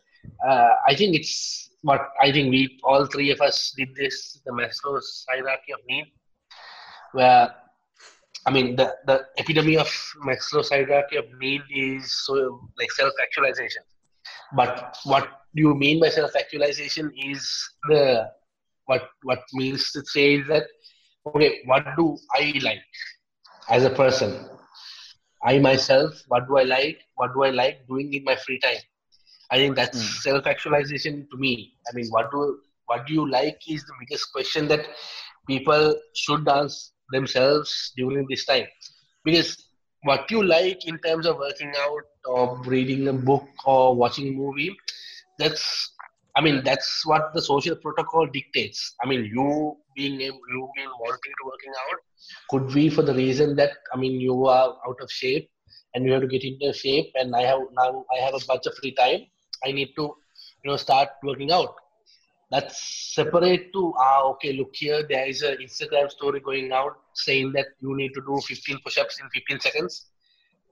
uh, 0.48 0.72
i 0.88 0.94
think 0.96 1.16
it's 1.16 1.70
what 1.82 2.02
i 2.22 2.32
think 2.32 2.52
we 2.52 2.78
all 2.84 3.06
three 3.06 3.32
of 3.32 3.40
us 3.42 3.74
did 3.78 3.90
this 3.96 4.42
the 4.46 4.52
maslow's 4.52 5.26
hierarchy 5.30 5.74
of 5.74 5.80
need 5.88 6.06
where 7.14 7.50
i 8.48 8.52
mean 8.56 8.68
the 8.80 8.86
the 9.10 9.16
epitome 9.42 9.76
of 9.84 9.90
maslow's 10.28 10.70
hierarchy 10.76 11.18
of 11.22 11.28
need 11.44 11.62
is 11.86 12.12
so 12.26 12.36
like 12.80 12.92
self-actualization. 12.92 13.84
But 14.60 14.96
what 15.04 15.26
do 15.56 15.62
you 15.68 15.74
mean 15.76 16.00
by 16.02 16.10
self-actualization 16.10 17.12
is 17.32 17.42
the 17.90 18.04
what 18.86 19.04
what 19.30 19.42
means 19.60 19.92
to 19.96 20.02
say 20.14 20.28
is 20.40 20.48
that 20.54 20.66
okay 21.28 21.50
what 21.72 21.86
do 22.00 22.06
i 22.40 22.54
like 22.68 22.84
as 23.70 23.84
a 23.86 23.90
person? 24.02 24.32
I 25.44 25.60
myself 25.60 26.14
what 26.28 26.48
do 26.48 26.58
i 26.58 26.64
like? 26.64 27.00
What 27.16 27.34
do 27.34 27.44
i 27.44 27.50
like 27.50 27.88
doing 27.88 28.14
in 28.14 28.24
my 28.24 28.36
free 28.36 28.60
time? 28.60 28.82
I 29.52 29.58
think 29.58 29.76
that's 29.76 30.00
Hmm. 30.00 30.22
self-actualization 30.24 31.28
to 31.32 31.38
me. 31.38 31.74
I 31.90 31.96
mean 31.96 32.08
what 32.10 32.32
do 32.32 32.60
what 32.86 33.06
do 33.08 33.14
you 33.14 33.30
like 33.30 33.60
is 33.68 33.84
the 33.86 33.94
biggest 34.00 34.32
question 34.34 34.68
that 34.68 34.88
people 35.48 35.96
should 36.16 36.48
ask 36.48 36.92
themselves 37.12 37.94
during 37.98 38.26
this 38.30 38.46
time 38.46 38.66
because 39.24 39.50
what 40.04 40.30
you 40.32 40.44
like 40.44 40.86
in 40.86 40.98
terms 41.00 41.26
of 41.26 41.38
working 41.38 41.74
out 41.86 42.04
or 42.26 42.62
reading 42.64 43.08
a 43.08 43.14
book 43.14 43.46
or 43.66 43.96
watching 43.96 44.28
a 44.30 44.32
movie 44.32 44.76
that's 45.40 45.92
i 46.36 46.42
mean 46.42 46.64
that's 46.64 47.06
what 47.06 47.34
the 47.34 47.42
social 47.42 47.76
protocol 47.76 48.26
dictates 48.28 48.94
i 49.04 49.08
mean 49.08 49.26
you 49.26 49.76
being 49.96 50.20
you 50.20 50.70
being 50.76 50.94
wanting 51.06 51.34
to 51.40 51.46
working 51.52 51.74
out 51.84 52.00
could 52.50 52.68
be 52.74 52.90
for 52.90 53.02
the 53.02 53.14
reason 53.14 53.56
that 53.56 53.72
I 53.94 53.98
mean 53.98 54.20
you 54.22 54.46
are 54.46 54.70
out 54.88 55.00
of 55.02 55.12
shape 55.12 55.50
and 55.94 56.06
you 56.06 56.12
have 56.14 56.22
to 56.22 56.28
get 56.28 56.44
into 56.44 56.74
shape 56.74 57.12
and 57.16 57.36
I 57.36 57.42
have 57.42 57.60
now 57.74 58.06
I 58.16 58.20
have 58.24 58.36
a 58.36 58.46
bunch 58.48 58.66
of 58.68 58.76
free 58.76 58.94
time. 58.94 59.22
I 59.66 59.72
need 59.72 59.90
to 59.98 60.04
you 60.64 60.72
know 60.72 60.78
start 60.78 61.10
working 61.24 61.52
out. 61.52 61.76
That's 62.50 63.14
separate 63.16 63.74
to 63.74 63.94
ah 64.00 64.24
okay 64.32 64.54
look 64.54 64.74
here 64.74 65.04
there 65.10 65.26
is 65.28 65.42
a 65.44 65.58
Instagram 65.58 66.10
story 66.10 66.40
going 66.40 66.72
out 66.72 66.94
saying 67.14 67.52
that 67.54 67.66
you 67.82 67.96
need 67.98 68.14
to 68.14 68.22
do 68.22 68.40
15 68.48 68.80
push-ups 68.86 69.20
in 69.22 69.30
15 69.30 69.60
seconds. 69.60 70.06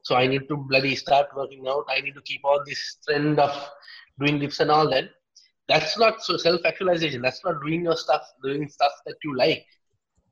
So 0.03 0.15
I 0.15 0.27
need 0.27 0.47
to 0.49 0.55
bloody 0.55 0.95
start 0.95 1.27
working 1.35 1.65
out. 1.67 1.85
I 1.89 1.99
need 2.01 2.13
to 2.15 2.21
keep 2.21 2.41
all 2.45 2.61
this 2.65 2.97
trend 3.07 3.39
of 3.39 3.53
doing 4.19 4.39
dips 4.39 4.59
and 4.59 4.71
all 4.71 4.89
that. 4.91 5.09
That's 5.67 5.97
not 5.97 6.21
so 6.21 6.37
self-actualization. 6.37 7.21
That's 7.23 7.43
not 7.43 7.55
doing 7.65 7.83
your 7.83 7.97
stuff, 7.97 8.21
doing 8.43 8.69
stuff 8.69 8.91
that 9.07 9.15
you 9.23 9.35
like. 9.35 9.65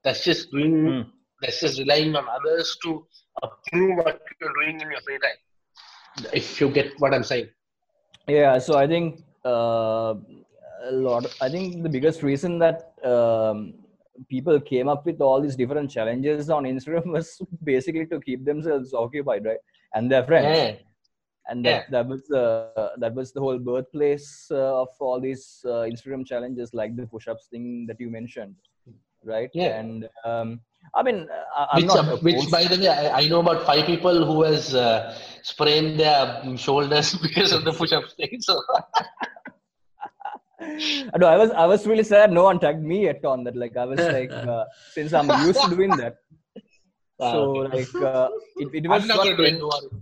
That's 0.04 0.24
just 0.24 0.52
doing 0.52 0.76
Hmm. 0.88 1.02
that's 1.42 1.60
just 1.60 1.80
relying 1.80 2.16
on 2.16 2.26
others 2.38 2.78
to 2.84 3.06
approve 3.42 3.98
what 3.98 4.22
you're 4.40 4.54
doing 4.62 4.80
in 4.80 4.92
your 4.92 5.02
free 5.02 5.18
time. 5.26 5.40
If 6.32 6.62
you 6.62 6.70
get 6.70 6.94
what 7.00 7.14
I'm 7.14 7.24
saying. 7.24 7.50
yeah 8.28 8.58
so 8.66 8.76
i 8.82 8.88
think 8.88 9.08
uh, 9.54 10.14
a 10.90 10.92
lot 10.92 11.26
i 11.42 11.50
think 11.50 11.84
the 11.84 11.90
biggest 11.90 12.24
reason 12.24 12.60
that 12.60 12.78
um, 13.14 13.74
people 14.34 14.60
came 14.60 14.88
up 14.94 15.06
with 15.06 15.20
all 15.22 15.40
these 15.42 15.56
different 15.62 15.90
challenges 15.90 16.50
on 16.50 16.64
instagram 16.64 17.06
was 17.18 17.42
basically 17.64 18.06
to 18.06 18.20
keep 18.28 18.44
themselves 18.46 18.94
occupied 18.94 19.46
right 19.46 19.62
and 19.96 20.12
their 20.12 20.24
friends 20.32 20.58
Yeah. 20.58 20.76
and 21.50 21.66
that, 21.68 21.92
that 21.94 22.06
was 22.12 22.22
uh, 22.32 22.90
that 23.04 23.14
was 23.20 23.28
the 23.36 23.42
whole 23.46 23.60
birthplace 23.70 24.28
uh, 24.52 24.82
of 24.84 24.90
all 25.00 25.20
these 25.28 25.46
uh, 25.66 25.84
instagram 25.92 26.26
challenges 26.32 26.74
like 26.74 26.92
the 27.00 27.06
push-ups 27.16 27.48
thing 27.52 27.66
that 27.90 28.00
you 28.04 28.10
mentioned 28.20 28.56
right 29.34 29.50
Yeah. 29.54 29.80
and 29.80 30.08
um, 30.30 30.50
i 31.00 31.02
mean 31.08 31.20
I- 31.60 31.68
i'm 31.74 31.82
Which, 31.82 31.88
not 31.96 32.08
uh, 32.14 32.18
which, 32.28 32.44
by 32.58 32.64
the 32.72 32.78
way, 32.84 32.90
I, 32.90 33.20
I 33.22 33.28
know 33.32 33.40
about 33.48 33.60
five 33.72 33.86
people 33.92 34.18
who 34.30 34.38
has 34.50 34.64
uh, 34.76 35.16
sprained 35.52 36.00
their 36.04 36.24
shoulders 36.58 37.08
because 37.28 37.52
of 37.58 37.62
the 37.68 37.74
push-up 37.82 38.06
thing. 38.18 38.34
So 38.48 38.54
no, 41.22 41.28
I 41.28 41.38
was 41.38 41.52
I 41.52 41.66
was 41.66 41.86
really 41.88 42.04
sad. 42.04 42.32
No 42.32 42.44
one 42.44 42.60
tagged 42.60 42.84
me 42.84 43.04
yet 43.04 43.24
on 43.26 43.44
that. 43.46 43.56
Like 43.56 43.76
I 43.78 43.86
was 43.86 44.00
like, 44.18 44.32
uh, 44.32 44.66
since 44.92 45.14
I'm 45.14 45.30
used 45.48 45.62
to 45.64 45.70
doing 45.76 45.92
that, 45.98 46.16
Ah, 47.22 47.32
so 47.34 47.42
okay. 47.58 47.78
like 47.78 47.96
uh, 48.14 48.30
it, 48.58 48.70
it 48.80 48.90
was 48.90 49.02
I'm 49.02 49.08
not 49.08 49.18
what, 49.18 49.24
going 49.26 49.38
to 49.38 49.44
do 49.44 49.48
it. 49.48 49.52
10, 49.52 49.60
Don't 49.60 49.70
worry. 49.70 50.02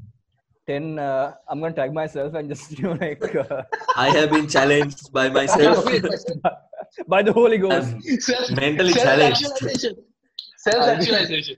10 0.67 0.99
uh, 0.99 1.33
I'm 1.49 1.59
gonna 1.59 1.73
tag 1.73 1.93
myself 1.93 2.33
and 2.35 2.47
just 2.49 2.77
you 2.77 2.83
know 2.85 2.97
like 3.01 3.35
uh, 3.35 3.63
I 3.95 4.09
have 4.09 4.29
been 4.31 4.47
challenged 4.47 5.11
by 5.11 5.27
myself. 5.29 5.85
by 7.07 7.21
the 7.23 7.33
Holy 7.33 7.57
Ghost. 7.57 7.93
I'm 7.93 8.55
mentally 8.55 8.93
Self- 8.93 9.05
challenged. 9.05 9.37
self-actualization. 9.45 9.95
Self-actualization. 10.57 11.55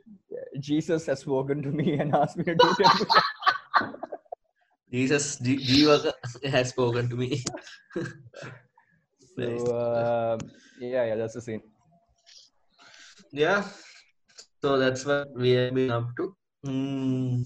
Jesus 0.60 1.06
has 1.08 1.20
spoken 1.20 1.62
to 1.62 1.70
me 1.70 1.94
and 2.00 2.16
asked 2.16 2.38
me 2.38 2.44
to 2.46 2.56
do 2.56 2.74
temple. 2.82 3.08
Jesus, 4.92 5.38
G- 5.40 5.58
Jiva 5.58 6.14
has 6.56 6.70
spoken 6.70 7.10
to 7.10 7.16
me. 7.16 7.44
Nice. 9.38 9.62
so 9.66 9.76
uh, 9.76 10.38
yeah, 10.80 11.06
yeah, 11.10 11.16
that's 11.16 11.34
the 11.34 11.42
scene. 11.42 11.62
yeah. 13.32 13.64
So 14.62 14.78
that's 14.78 15.06
what 15.06 15.28
we 15.36 15.52
have 15.52 15.74
been 15.74 15.92
up 15.92 16.08
to. 16.18 16.36
Hmm. 16.64 17.42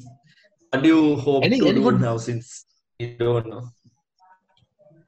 What 0.70 0.84
do 0.84 0.88
you 0.90 1.16
hope 1.16 1.44
Any- 1.44 1.60
to 1.60 1.68
any 1.68 1.80
do 1.80 1.84
good- 1.90 2.02
now 2.02 2.18
since 2.18 2.66
you 3.00 3.16
don't 3.18 3.48
know? 3.48 3.64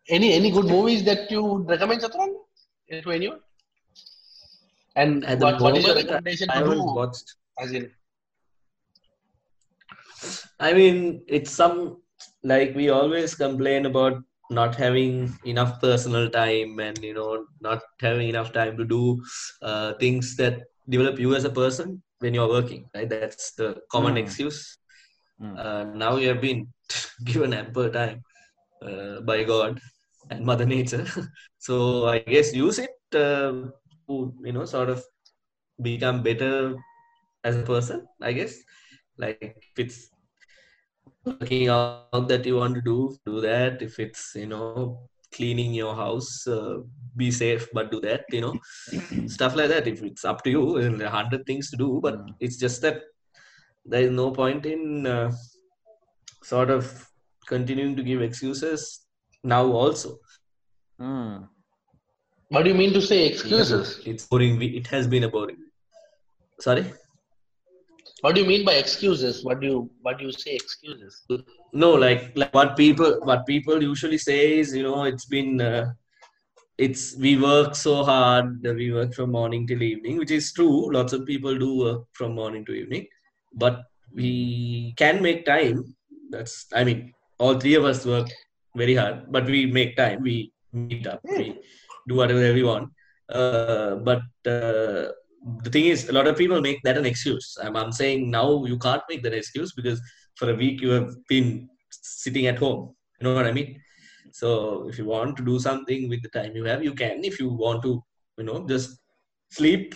Any 0.09 0.33
any 0.33 0.49
good 0.51 0.65
movies 0.65 1.03
that 1.05 1.29
you 1.29 1.43
would 1.43 1.67
recommend, 1.69 2.01
Chatran? 2.01 2.31
To 3.03 3.11
anyone? 3.11 3.39
And 4.95 5.23
At 5.25 5.39
the 5.39 5.45
what, 5.45 5.61
what 5.61 5.77
is 5.77 5.85
your 5.85 5.95
recommendation 5.95 6.49
I 6.49 6.53
to 6.53 6.59
haven't 6.59 6.77
do? 6.87 6.95
watched. 6.95 7.35
As 7.59 7.71
in, 7.73 7.91
I 10.59 10.73
mean, 10.73 11.23
it's 11.27 11.51
some 11.51 12.01
like 12.43 12.73
we 12.75 12.89
always 12.89 13.35
complain 13.35 13.85
about 13.85 14.23
not 14.49 14.75
having 14.75 15.33
enough 15.45 15.79
personal 15.81 16.29
time 16.29 16.79
and 16.79 17.03
you 17.03 17.13
know 17.13 17.45
not 17.61 17.81
having 18.01 18.29
enough 18.29 18.51
time 18.53 18.77
to 18.77 18.85
do 18.85 19.21
uh, 19.61 19.93
things 19.99 20.35
that 20.37 20.63
develop 20.89 21.19
you 21.19 21.35
as 21.35 21.45
a 21.45 21.49
person 21.49 22.01
when 22.19 22.33
you're 22.33 22.49
working. 22.49 22.89
Right? 22.95 23.09
That's 23.09 23.51
the 23.53 23.81
common 23.91 24.13
Hmm. 24.13 24.17
excuse. 24.17 24.77
Hmm. 25.39 25.55
Uh, 25.57 25.83
now 25.85 26.15
you 26.17 26.27
have 26.29 26.41
been 26.41 26.67
given 27.23 27.53
ample 27.53 27.89
time 27.89 28.23
uh, 28.81 29.21
by 29.21 29.43
God 29.43 29.79
and 30.29 30.45
Mother 30.45 30.65
Nature, 30.65 31.05
so 31.59 32.07
I 32.07 32.19
guess 32.19 32.53
use 32.53 32.79
it 32.79 32.91
uh, 33.15 33.53
to 34.07 34.33
you 34.43 34.53
know 34.53 34.65
sort 34.65 34.89
of 34.89 35.03
become 35.81 36.23
better 36.23 36.75
as 37.43 37.57
a 37.57 37.63
person. 37.63 38.07
I 38.21 38.33
guess 38.33 38.55
like 39.17 39.41
if 39.41 39.79
it's 39.85 40.09
working 41.25 41.67
out 41.69 42.27
that 42.27 42.45
you 42.45 42.55
want 42.57 42.75
to 42.75 42.81
do 42.81 43.17
do 43.25 43.41
that. 43.41 43.81
If 43.81 43.99
it's 43.99 44.33
you 44.35 44.47
know 44.47 44.99
cleaning 45.35 45.73
your 45.73 45.93
house 45.95 46.47
uh, 46.47 46.77
be 47.15 47.29
safe 47.29 47.67
but 47.73 47.91
do 47.91 47.99
that 48.01 48.23
you 48.31 48.41
know. 48.41 48.55
Stuff 49.27 49.55
like 49.55 49.69
that. 49.69 49.87
If 49.87 50.01
it's 50.03 50.25
up 50.25 50.43
to 50.45 50.49
you 50.49 50.77
and 50.77 51.01
a 51.01 51.09
hundred 51.09 51.45
things 51.45 51.69
to 51.71 51.77
do 51.77 51.99
but 52.01 52.15
Mm. 52.19 52.33
it's 52.39 52.57
just 52.57 52.81
that 52.81 53.01
there 53.85 54.01
is 54.01 54.11
no 54.11 54.31
point 54.31 54.65
in 54.65 55.05
uh, 55.07 55.31
sort 56.43 56.69
of 56.69 57.07
continuing 57.47 57.95
to 57.95 58.03
give 58.03 58.21
excuses 58.21 59.05
now 59.43 59.65
also. 59.71 60.17
Hmm. 60.99 61.35
what 62.49 62.63
do 62.63 62.69
you 62.71 62.75
mean 62.75 62.93
to 62.93 63.01
say 63.01 63.25
excuses? 63.25 64.01
it's 64.05 64.25
boring. 64.25 64.61
It 64.61 64.87
has 64.87 65.07
been 65.07 65.23
a 65.23 65.29
boring. 65.29 65.57
Sorry 66.59 66.85
What 68.21 68.35
do 68.35 68.41
you 68.41 68.47
mean 68.47 68.65
by 68.65 68.73
excuses? 68.73 69.43
What 69.43 69.61
do 69.61 69.67
you 69.67 69.89
what 70.01 70.17
do 70.19 70.25
you 70.25 70.31
say 70.31 70.55
excuses? 70.55 71.23
no 71.71 71.91
like 71.93 72.31
like 72.35 72.53
what 72.53 72.75
people 72.75 73.19
what 73.23 73.45
people 73.45 73.81
usually 73.81 74.17
say 74.17 74.59
is 74.59 74.75
you 74.75 74.83
know 74.83 75.03
it's 75.03 75.25
been 75.25 75.61
uh, 75.61 75.85
it's 76.77 77.15
we 77.17 77.37
work 77.37 77.75
so 77.75 78.03
hard 78.03 78.61
that 78.63 78.75
we 78.75 78.91
work 78.91 79.13
from 79.13 79.31
morning 79.31 79.67
till 79.67 79.81
evening 79.83 80.17
which 80.17 80.31
is 80.31 80.51
true. 80.51 80.91
Lots 80.91 81.13
of 81.13 81.25
people 81.25 81.57
do 81.57 81.77
work 81.77 82.01
from 82.13 82.35
morning 82.35 82.65
to 82.65 82.73
evening 82.73 83.07
but 83.53 83.83
we 84.13 84.93
can 84.97 85.21
make 85.21 85.45
time. 85.45 85.95
That's 86.29 86.65
i 86.73 86.83
mean 86.83 87.13
all 87.37 87.59
three 87.59 87.75
of 87.75 87.85
us 87.85 88.05
work 88.05 88.29
very 88.75 88.95
hard 88.95 89.31
but 89.31 89.45
we 89.45 89.65
make 89.65 89.95
time. 89.95 90.23
We 90.23 90.51
meet 90.73 91.07
up. 91.07 91.21
We 91.23 91.59
do 92.07 92.15
whatever 92.15 92.53
we 92.53 92.63
want. 92.63 92.89
Uh, 93.29 93.95
but 93.95 94.23
uh, 94.47 95.09
the 95.63 95.69
thing 95.69 95.85
is 95.85 96.09
a 96.09 96.11
lot 96.11 96.27
of 96.27 96.37
people 96.37 96.61
make 96.61 96.81
that 96.83 96.97
an 96.97 97.05
excuse. 97.05 97.57
I'm, 97.61 97.75
I'm 97.75 97.91
saying 97.91 98.29
now 98.29 98.65
you 98.65 98.77
can't 98.77 99.01
make 99.09 99.23
that 99.23 99.33
excuse 99.33 99.73
because 99.73 100.01
for 100.35 100.51
a 100.51 100.55
week 100.55 100.81
you 100.81 100.89
have 100.91 101.15
been 101.27 101.69
sitting 101.89 102.47
at 102.47 102.57
home. 102.57 102.95
You 103.19 103.27
know 103.27 103.35
what 103.35 103.47
i 103.47 103.51
mean? 103.51 103.81
So 104.31 104.87
if 104.89 104.97
you 104.97 105.05
want 105.05 105.37
to 105.37 105.43
do 105.43 105.59
something 105.59 106.07
with 106.09 106.21
the 106.23 106.29
time 106.29 106.55
you 106.55 106.65
have 106.65 106.83
you 106.83 106.93
can. 106.93 107.23
If 107.23 107.39
you 107.39 107.49
want 107.49 107.83
to 107.83 108.03
you 108.37 108.43
know 108.43 108.65
just 108.67 108.99
sleep 109.49 109.95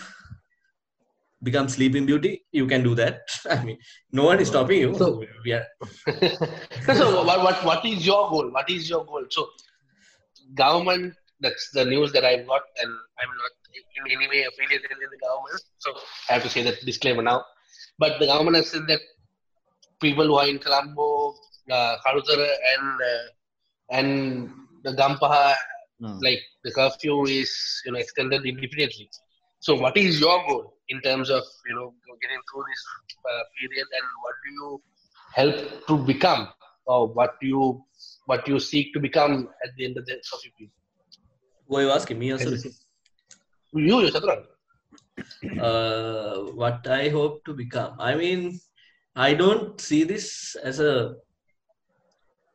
become 1.44 1.68
sleeping 1.68 2.06
beauty 2.06 2.46
you 2.52 2.66
can 2.68 2.84
do 2.84 2.96
that. 2.96 3.22
I 3.50 3.64
mean 3.64 3.78
no 4.12 4.26
one 4.26 4.40
is 4.40 4.48
stopping 4.48 4.80
you. 4.82 4.96
So- 4.96 5.24
we 5.46 5.54
are 5.54 5.66
so 6.96 7.24
what, 7.26 7.44
what 7.44 7.66
what 7.66 7.86
is 7.86 8.06
your 8.06 8.30
goal? 8.30 8.50
What 8.52 8.70
is 8.70 8.90
your 8.90 9.06
goal? 9.06 9.26
So 9.30 9.48
government 10.54 11.14
that's 11.40 11.70
the 11.72 11.84
news 11.86 12.12
that 12.14 12.24
I've 12.24 12.48
got 12.48 12.62
and 12.82 12.92
I'm 13.20 13.34
not 13.44 13.63
in 13.98 14.12
any 14.12 14.28
way 14.28 14.44
affiliated 14.44 14.90
with 14.90 15.10
the 15.12 15.20
government. 15.26 15.62
So 15.80 15.94
I 16.30 16.34
have 16.34 16.44
to 16.44 16.50
say 16.50 16.64
that 16.64 16.86
disclaimer 16.86 17.24
now. 17.24 17.44
But 18.00 18.20
the 18.20 18.26
government 18.26 18.58
has 18.58 18.70
said 18.70 18.88
that 18.88 19.02
people 20.02 20.26
who 20.26 20.36
are 20.36 20.48
in 20.48 20.60
Colombo, 20.60 21.36
uh, 21.72 21.96
Kalutara 22.06 22.50
and 22.74 23.02
uh, 23.02 23.98
and 23.98 24.52
the 24.84 24.92
Gampaha 24.92 25.56
Hmm. 26.04 26.20
like 26.22 26.42
the 26.66 26.72
curfew 26.72 27.26
is 27.26 27.52
you 27.86 27.92
know 27.92 28.00
extended 28.00 28.46
indefinitely. 28.46 29.10
So 29.60 29.76
what 29.76 29.96
is 29.96 30.20
your 30.20 30.38
goal 30.48 30.74
in 30.90 31.00
terms 31.02 31.30
of 31.30 31.44
you 31.68 31.76
know 31.76 31.94
getting 32.22 32.42
through 32.52 32.64
this 32.70 32.84
uh, 33.32 33.44
period 33.60 33.88
and 33.98 34.08
what 34.24 34.36
do 34.44 34.52
you 34.60 34.82
help 35.40 35.88
to 35.88 35.98
become 36.14 36.50
or 36.86 37.08
what 37.08 37.40
do 37.40 37.48
you 37.48 37.86
what 38.26 38.44
do 38.46 38.54
you 38.54 38.60
seek 38.60 38.94
to 38.94 39.00
become 39.00 39.48
at 39.64 39.72
the 39.78 39.86
end 39.86 39.98
of 39.98 40.06
the 40.06 40.16
curfew 40.30 40.52
period? 40.58 40.74
who 41.68 41.78
are 41.78 41.82
you 41.84 41.92
asking 41.92 42.20
me 42.20 42.32
or 42.32 42.38
sorry? 42.38 42.60
You, 43.76 43.96
Chatran. 44.12 44.44
uh, 45.60 46.52
what 46.54 46.88
I 46.88 47.10
hope 47.10 47.44
to 47.46 47.54
become. 47.54 47.96
I 48.00 48.16
mean, 48.16 48.60
I 49.16 49.34
don't 49.34 49.80
see 49.82 50.04
this 50.04 50.56
as 50.64 50.80
a, 50.80 51.16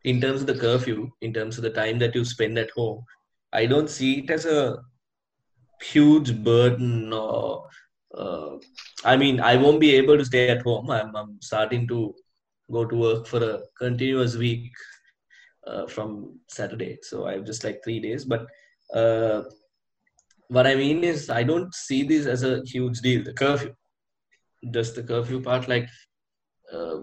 in 0.05 0.21
terms 0.21 0.43
of 0.43 0.47
the 0.47 0.55
curfew, 0.55 1.11
in 1.21 1.33
terms 1.33 1.57
of 1.57 1.65
the 1.65 1.71
time 1.71 1.99
that 1.99 2.15
you 2.15 2.25
spend 2.25 2.57
at 2.57 2.71
home, 2.71 3.05
I 3.53 3.67
don't 3.67 3.91
see 3.91 4.21
it 4.21 4.31
as 4.31 4.47
a 4.47 4.79
huge 5.83 6.43
burden 6.45 7.13
or, 7.13 7.69
uh, 8.17 8.57
I 9.05 9.17
mean, 9.17 9.41
I 9.41 9.57
won't 9.57 9.81
be 9.81 9.97
able 9.97 10.19
to 10.19 10.25
stay 10.25 10.49
at 10.49 10.63
home. 10.63 10.91
I'm, 10.91 11.15
I'm 11.17 11.39
starting 11.41 11.89
to 11.89 12.15
go 12.71 12.85
to 12.85 12.95
work 12.95 13.27
for 13.27 13.43
a 13.43 13.61
continuous 13.77 14.37
week 14.37 14.71
uh, 15.67 15.87
from 15.87 16.39
Saturday. 16.49 16.99
So 17.03 17.27
I 17.27 17.33
have 17.33 17.45
just 17.45 17.65
like 17.65 17.83
three 17.83 17.99
days, 17.99 18.25
but 18.25 18.47
uh, 18.95 19.43
what 20.49 20.67
I 20.67 20.75
mean 20.75 21.05
is, 21.05 21.31
I 21.31 21.43
don't 21.43 21.75
see 21.75 22.03
this 22.03 22.27
as 22.27 22.43
a 22.43 22.63
huge 22.65 23.01
deal. 23.01 23.23
The 23.23 23.33
curfew, 23.33 23.75
just 24.71 24.95
the 24.95 25.03
curfew 25.03 25.41
part. 25.43 25.69
Like, 25.69 25.89
uh, 26.73 27.01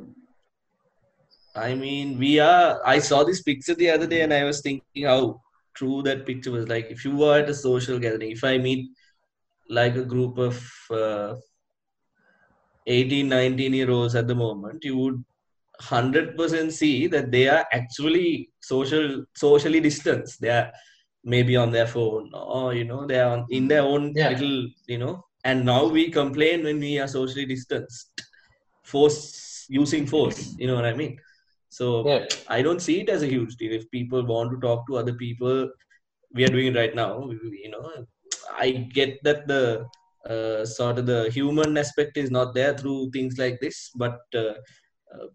I 1.55 1.75
mean, 1.75 2.17
we 2.17 2.39
are. 2.39 2.81
I 2.85 2.99
saw 2.99 3.23
this 3.23 3.41
picture 3.41 3.75
the 3.75 3.89
other 3.91 4.07
day, 4.07 4.21
and 4.21 4.33
I 4.33 4.43
was 4.43 4.61
thinking 4.61 5.05
how 5.05 5.41
true 5.75 6.01
that 6.03 6.25
picture 6.25 6.51
was. 6.51 6.67
Like, 6.67 6.87
if 6.89 7.05
you 7.05 7.15
were 7.15 7.39
at 7.39 7.49
a 7.49 7.53
social 7.53 7.99
gathering, 7.99 8.31
if 8.31 8.43
I 8.43 8.57
meet 8.57 8.89
like 9.69 9.95
a 9.95 10.03
group 10.03 10.37
of 10.37 10.63
uh, 10.91 11.35
18, 12.87 13.29
19 13.29 13.73
year 13.73 13.91
olds 13.91 14.15
at 14.15 14.27
the 14.27 14.35
moment, 14.35 14.83
you 14.83 14.97
would 14.97 15.23
100% 15.81 16.71
see 16.71 17.07
that 17.07 17.31
they 17.31 17.47
are 17.47 17.65
actually 17.71 18.49
social 18.61 19.25
socially 19.35 19.79
distanced. 19.79 20.41
They 20.41 20.49
are 20.49 20.71
maybe 21.25 21.55
on 21.57 21.71
their 21.71 21.87
phone 21.87 22.31
or 22.35 22.73
you 22.75 22.85
know 22.85 23.05
they 23.07 23.19
are 23.19 23.31
on, 23.37 23.47
in 23.49 23.67
their 23.67 23.83
own 23.83 24.15
Yeah. 24.15 24.29
little 24.29 24.67
you 24.87 24.97
know 24.99 25.23
and 25.43 25.65
now 25.65 25.87
we 25.87 26.11
complain 26.11 26.63
when 26.63 26.79
we 26.79 26.99
are 26.99 27.07
socially 27.07 27.45
distanced 27.45 28.21
force 28.83 29.65
using 29.69 30.05
force 30.07 30.55
you 30.57 30.67
know 30.67 30.75
what 30.75 30.85
i 30.85 30.93
mean 30.93 31.17
so 31.69 31.87
Yeah. 32.05 32.25
i 32.47 32.61
don't 32.61 32.81
see 32.81 33.01
it 33.01 33.09
as 33.09 33.23
a 33.23 33.27
huge 33.35 33.55
deal 33.57 33.73
if 33.73 33.89
people 33.91 34.25
want 34.25 34.51
to 34.51 34.59
talk 34.67 34.85
to 34.87 34.97
other 34.97 35.15
people 35.15 35.69
we 36.33 36.45
are 36.45 36.49
doing 36.49 36.67
it 36.73 36.77
right 36.79 36.95
now 36.95 37.29
you 37.63 37.69
know 37.71 37.83
i 38.51 38.71
get 38.99 39.21
that 39.23 39.47
the 39.47 39.63
uh, 40.33 40.65
sort 40.65 40.97
of 40.99 41.05
the 41.05 41.29
human 41.31 41.77
aspect 41.77 42.17
is 42.17 42.31
not 42.31 42.53
there 42.55 42.75
through 42.77 43.09
things 43.11 43.37
like 43.37 43.59
this 43.59 43.91
but 43.95 44.19
uh, 44.35 44.53
uh, 45.13 45.27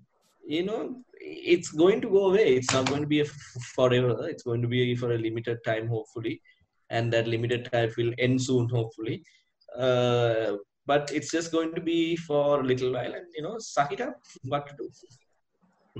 you 0.56 0.64
know 0.64 0.80
it's 1.20 1.70
going 1.70 2.00
to 2.00 2.08
go 2.08 2.22
away. 2.30 2.56
It's 2.56 2.72
not 2.72 2.86
going 2.86 3.02
to 3.02 3.06
be 3.06 3.22
forever. 3.74 4.28
It's 4.28 4.42
going 4.42 4.62
to 4.62 4.68
be 4.68 4.96
for 4.96 5.12
a 5.12 5.18
limited 5.18 5.58
time 5.64 5.88
hopefully. 5.88 6.40
And 6.88 7.12
that 7.12 7.28
limited 7.28 7.70
time 7.72 7.90
will 7.96 8.12
end 8.18 8.42
soon 8.42 8.68
hopefully. 8.68 9.22
Uh, 9.78 10.56
but 10.86 11.12
it's 11.12 11.30
just 11.30 11.52
going 11.52 11.74
to 11.74 11.80
be 11.80 12.16
for 12.16 12.60
a 12.60 12.64
little 12.64 12.92
while 12.92 13.14
and 13.18 13.26
you 13.36 13.42
know 13.42 13.56
suck 13.58 13.92
it 13.92 14.00
up 14.00 14.16
what 14.44 14.66
to 14.68 14.74
do. 14.80 14.88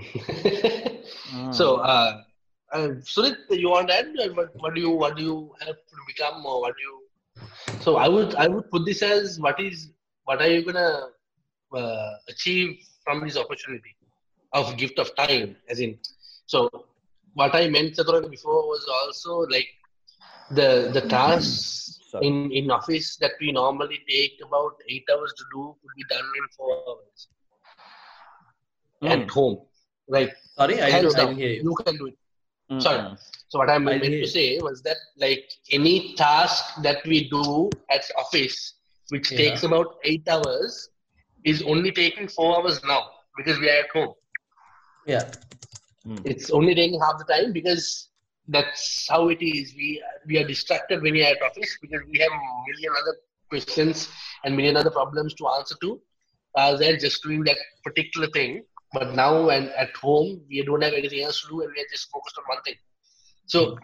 So 1.53 1.77
uh, 1.77 2.23
uh, 2.73 2.89
Surit, 3.13 3.37
you 3.51 3.71
want 3.71 3.89
to 3.89 3.95
add? 3.99 4.09
What, 4.35 4.51
what 4.63 4.75
do 4.75 4.81
you 4.81 4.91
what 4.91 5.17
do 5.17 5.23
you 5.23 5.55
help 5.61 5.77
to 5.77 5.97
become 6.07 6.45
or 6.47 6.61
what 6.63 6.75
do 6.77 6.83
you 6.89 6.97
so 7.81 7.97
I 7.97 8.09
would 8.09 8.35
I 8.35 8.49
would 8.49 8.71
put 8.71 8.85
this 8.85 9.03
as 9.03 9.39
what 9.41 9.61
is 9.61 9.91
what 10.25 10.43
are 10.43 10.49
you 10.49 10.65
gonna 10.65 11.09
uh, 11.77 12.11
achieve 12.29 12.79
from 13.05 13.25
this 13.25 13.37
opportunity 13.37 13.97
of 14.53 14.77
gift 14.77 14.99
of 14.99 15.15
time 15.17 15.57
as 15.69 15.81
in 15.81 15.99
so 16.47 16.69
what 17.35 17.55
I 17.55 17.69
meant 17.69 17.95
Chatran 17.97 18.31
before 18.31 18.63
was 18.73 18.85
also 18.99 19.33
like 19.57 19.69
the 20.51 20.91
the 20.95 21.03
tasks 21.03 21.99
Sorry. 22.11 22.27
in 22.29 22.51
in 22.59 22.71
office 22.71 23.17
that 23.23 23.33
we 23.41 23.53
normally 23.53 24.01
take 24.09 24.35
about 24.49 24.75
eight 24.89 25.05
hours 25.13 25.33
to 25.41 25.45
do 25.55 25.63
could 25.81 25.95
be 26.01 26.05
done 26.15 26.29
in 26.41 26.47
four 26.57 26.73
hours 26.77 27.19
Mm. 29.03 29.23
at 29.23 29.31
home. 29.31 29.59
Right. 30.09 30.31
Sorry, 30.57 30.81
I, 30.81 30.91
Hands 30.91 31.15
down. 31.15 31.39
you. 31.39 31.49
You 31.67 31.75
can 31.81 31.97
do 31.97 32.07
it. 32.07 32.17
Mm, 32.71 32.83
Sorry. 32.83 33.03
So 33.49 33.59
what 33.59 33.71
I 33.71 33.75
I 33.75 33.79
meant 33.79 34.03
to 34.05 34.27
say 34.27 34.59
was 34.61 34.83
that 34.83 34.97
like 35.17 35.45
any 35.71 36.15
task 36.17 36.83
that 36.83 37.05
we 37.07 37.29
do 37.31 37.71
at 37.91 38.05
office, 38.19 38.75
which 39.09 39.31
Yeah. 39.31 39.39
takes 39.43 39.63
about 39.63 39.97
eight 40.05 40.29
hours, 40.29 40.91
is 41.45 41.63
only 41.63 41.93
taking 41.93 42.29
four 42.29 42.59
hours 42.59 42.83
now 42.85 43.03
because 43.37 43.59
we 43.59 43.69
are 43.71 43.81
at 43.85 43.91
home. 43.91 44.15
Yeah. 45.07 45.31
It's 46.25 46.51
only 46.51 46.75
raining 46.75 47.01
half 47.01 47.19
the 47.19 47.25
time 47.33 47.53
because 47.53 48.09
that's 48.49 49.07
how 49.09 49.29
it 49.29 49.43
is. 49.43 49.75
We 49.77 50.03
we 50.27 50.39
are 50.39 50.47
distracted 50.47 51.03
when 51.03 51.13
we 51.13 51.23
are 51.25 51.33
at 51.33 51.43
office 51.43 51.77
because 51.81 52.01
we 52.11 52.19
have 52.19 52.31
million 52.69 52.93
other 53.01 53.17
questions 53.49 54.09
and 54.45 54.57
million 54.57 54.77
other 54.77 54.91
problems 54.91 55.35
to 55.35 55.49
answer 55.49 55.77
to, 55.83 56.01
rather 56.57 56.79
than 56.79 56.99
just 56.99 57.23
doing 57.23 57.45
that 57.45 57.59
particular 57.85 58.29
thing. 58.29 58.65
But 58.93 59.15
now 59.15 59.51
and 59.51 59.69
at 59.71 59.95
home, 59.97 60.41
we 60.49 60.63
don't 60.65 60.83
have 60.83 60.95
anything 60.95 61.23
else 61.23 61.43
to 61.43 61.49
do, 61.49 61.61
and 61.63 61.71
we 61.75 61.81
are 61.83 61.91
just 61.93 62.11
focused 62.11 62.39
on 62.39 62.45
one 62.49 62.63
thing. 62.65 62.75
So 63.47 63.79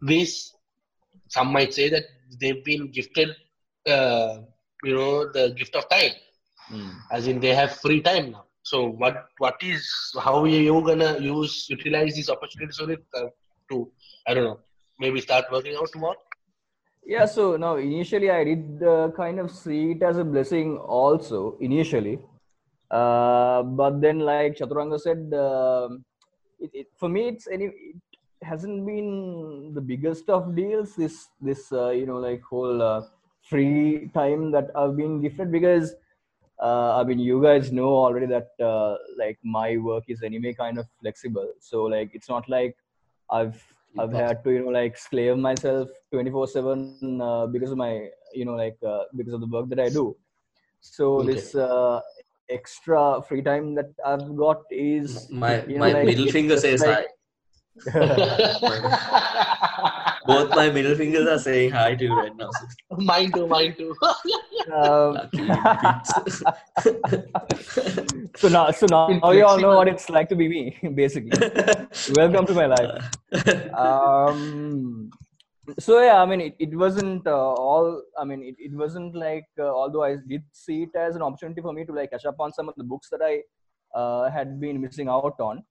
this, 0.00 0.54
some 1.28 1.52
might 1.52 1.74
say 1.74 1.90
that 1.90 2.04
they've 2.40 2.64
been 2.64 2.90
gifted, 2.90 3.30
uh, 3.86 4.38
you 4.84 4.94
know, 4.94 5.30
the 5.32 5.50
gift 5.56 5.74
of 5.74 5.88
time 5.88 6.12
Mm. 6.70 6.94
as 7.10 7.26
in 7.26 7.40
they 7.40 7.54
have 7.54 7.80
free 7.80 8.02
time 8.02 8.30
now. 8.32 8.44
So 8.68 8.78
what 9.02 9.16
what 9.38 9.56
is 9.62 9.82
how 10.24 10.36
are 10.44 10.48
you 10.48 10.80
gonna 10.88 11.18
use 11.18 11.52
utilize 11.70 12.14
these 12.14 12.28
opportunities 12.28 12.78
on 12.80 12.90
it 12.90 13.04
uh, 13.18 13.28
to 13.70 13.90
I 14.26 14.34
don't 14.34 14.44
know 14.44 14.58
maybe 14.98 15.20
start 15.22 15.46
working 15.50 15.76
out 15.76 15.88
tomorrow? 15.92 16.20
Yeah, 17.06 17.24
so 17.24 17.56
now 17.56 17.76
initially 17.76 18.30
I 18.30 18.44
did 18.44 18.82
uh, 18.82 19.08
kind 19.16 19.40
of 19.40 19.50
see 19.50 19.92
it 19.92 20.02
as 20.02 20.18
a 20.18 20.24
blessing 20.24 20.76
also 20.76 21.56
initially, 21.60 22.18
uh, 22.90 23.62
but 23.62 24.02
then 24.02 24.18
like 24.18 24.58
Chaturanga 24.58 25.00
said, 25.00 25.32
um 25.44 26.04
it, 26.60 26.70
it, 26.80 26.86
for 26.98 27.08
me 27.08 27.22
it's 27.28 27.48
any 27.48 27.66
it 27.66 27.96
hasn't 28.42 28.84
been 28.84 29.72
the 29.78 29.80
biggest 29.92 30.28
of 30.28 30.54
deals. 30.54 30.94
This 30.96 31.16
this 31.40 31.72
uh, 31.72 31.88
you 32.00 32.04
know 32.04 32.18
like 32.26 32.42
whole 32.42 32.82
uh, 32.82 33.00
free 33.48 34.10
time 34.12 34.50
that 34.58 34.68
I've 34.76 34.94
been 34.98 35.22
gifted 35.22 35.50
because 35.50 35.94
uh, 36.60 36.96
I 37.00 37.04
mean 37.04 37.18
you 37.18 37.42
guys 37.42 37.70
know 37.72 37.88
already 38.04 38.26
that 38.26 38.48
uh, 38.60 38.96
like 39.16 39.38
my 39.42 39.76
work 39.76 40.04
is 40.08 40.22
anyway 40.22 40.52
kind 40.54 40.78
of 40.78 40.86
flexible, 41.00 41.48
so 41.60 41.84
like 41.84 42.10
it's 42.14 42.28
not 42.28 42.48
like 42.48 42.76
I've 43.30 43.62
I've 43.98 44.12
had 44.12 44.42
to 44.44 44.50
you 44.50 44.60
know 44.64 44.70
like 44.70 44.96
slave 44.96 45.36
myself 45.38 45.88
24 46.12 46.46
7 46.48 47.20
uh, 47.20 47.46
because 47.46 47.70
of 47.70 47.78
my 47.78 48.08
you 48.34 48.44
know 48.44 48.54
like 48.54 48.76
uh, 48.86 49.04
because 49.16 49.34
of 49.34 49.40
the 49.40 49.46
work 49.46 49.68
that 49.70 49.80
I 49.80 49.88
do. 49.88 50.16
So 50.80 51.16
Okay. 51.16 51.34
this 51.34 51.54
uh, 51.54 52.00
extra 52.48 53.20
free 53.28 53.42
time 53.42 53.74
that 53.74 53.90
I've 54.04 54.36
got 54.36 54.62
is 54.70 55.28
My 55.30 55.62
you 55.64 55.74
know, 55.74 55.80
my 55.86 55.92
like, 55.92 56.04
middle 56.06 56.28
finger 56.28 56.56
says 56.56 56.80
like- 56.80 56.96
hi. 56.96 57.04
Both 60.28 60.50
my 60.54 60.68
middle 60.70 60.94
fingers 60.94 61.26
are 61.26 61.38
saying 61.38 61.70
hi 61.70 61.94
to 61.94 62.04
you 62.04 62.14
right 62.14 62.36
now. 62.36 62.50
mine 63.10 63.32
too, 63.32 63.46
mine 63.46 63.74
too. 63.78 63.94
um, 64.78 65.16
so 68.36 68.48
now 68.48 68.70
so 68.70 68.86
now, 68.86 69.06
now 69.08 69.30
you 69.30 69.44
all 69.44 69.58
know 69.58 69.74
what 69.76 69.88
it's 69.88 70.10
like 70.10 70.28
to 70.28 70.36
be 70.36 70.48
me 70.48 70.90
basically. 70.94 71.32
Welcome 72.14 72.44
to 72.46 72.54
my 72.60 72.66
life. 72.66 72.92
um 73.86 75.10
so 75.78 76.00
yeah 76.00 76.22
i 76.22 76.26
mean 76.26 76.40
it, 76.40 76.54
it 76.58 76.74
wasn't 76.82 77.26
uh, 77.26 77.52
all 77.64 78.02
i 78.18 78.24
mean 78.24 78.42
it, 78.42 78.54
it 78.58 78.72
wasn't 78.72 79.14
like 79.14 79.48
uh, 79.58 79.64
although 79.80 80.02
i 80.02 80.16
did 80.26 80.42
see 80.52 80.84
it 80.84 80.94
as 80.98 81.14
an 81.14 81.22
opportunity 81.22 81.60
for 81.60 81.72
me 81.72 81.84
to 81.84 81.92
like 81.92 82.10
catch 82.10 82.24
up 82.24 82.36
on 82.40 82.52
some 82.52 82.68
of 82.70 82.74
the 82.76 82.84
books 82.84 83.08
that 83.10 83.20
i 83.22 83.34
uh, 83.98 84.30
had 84.30 84.58
been 84.60 84.80
missing 84.80 85.08
out 85.08 85.36
on 85.48 85.62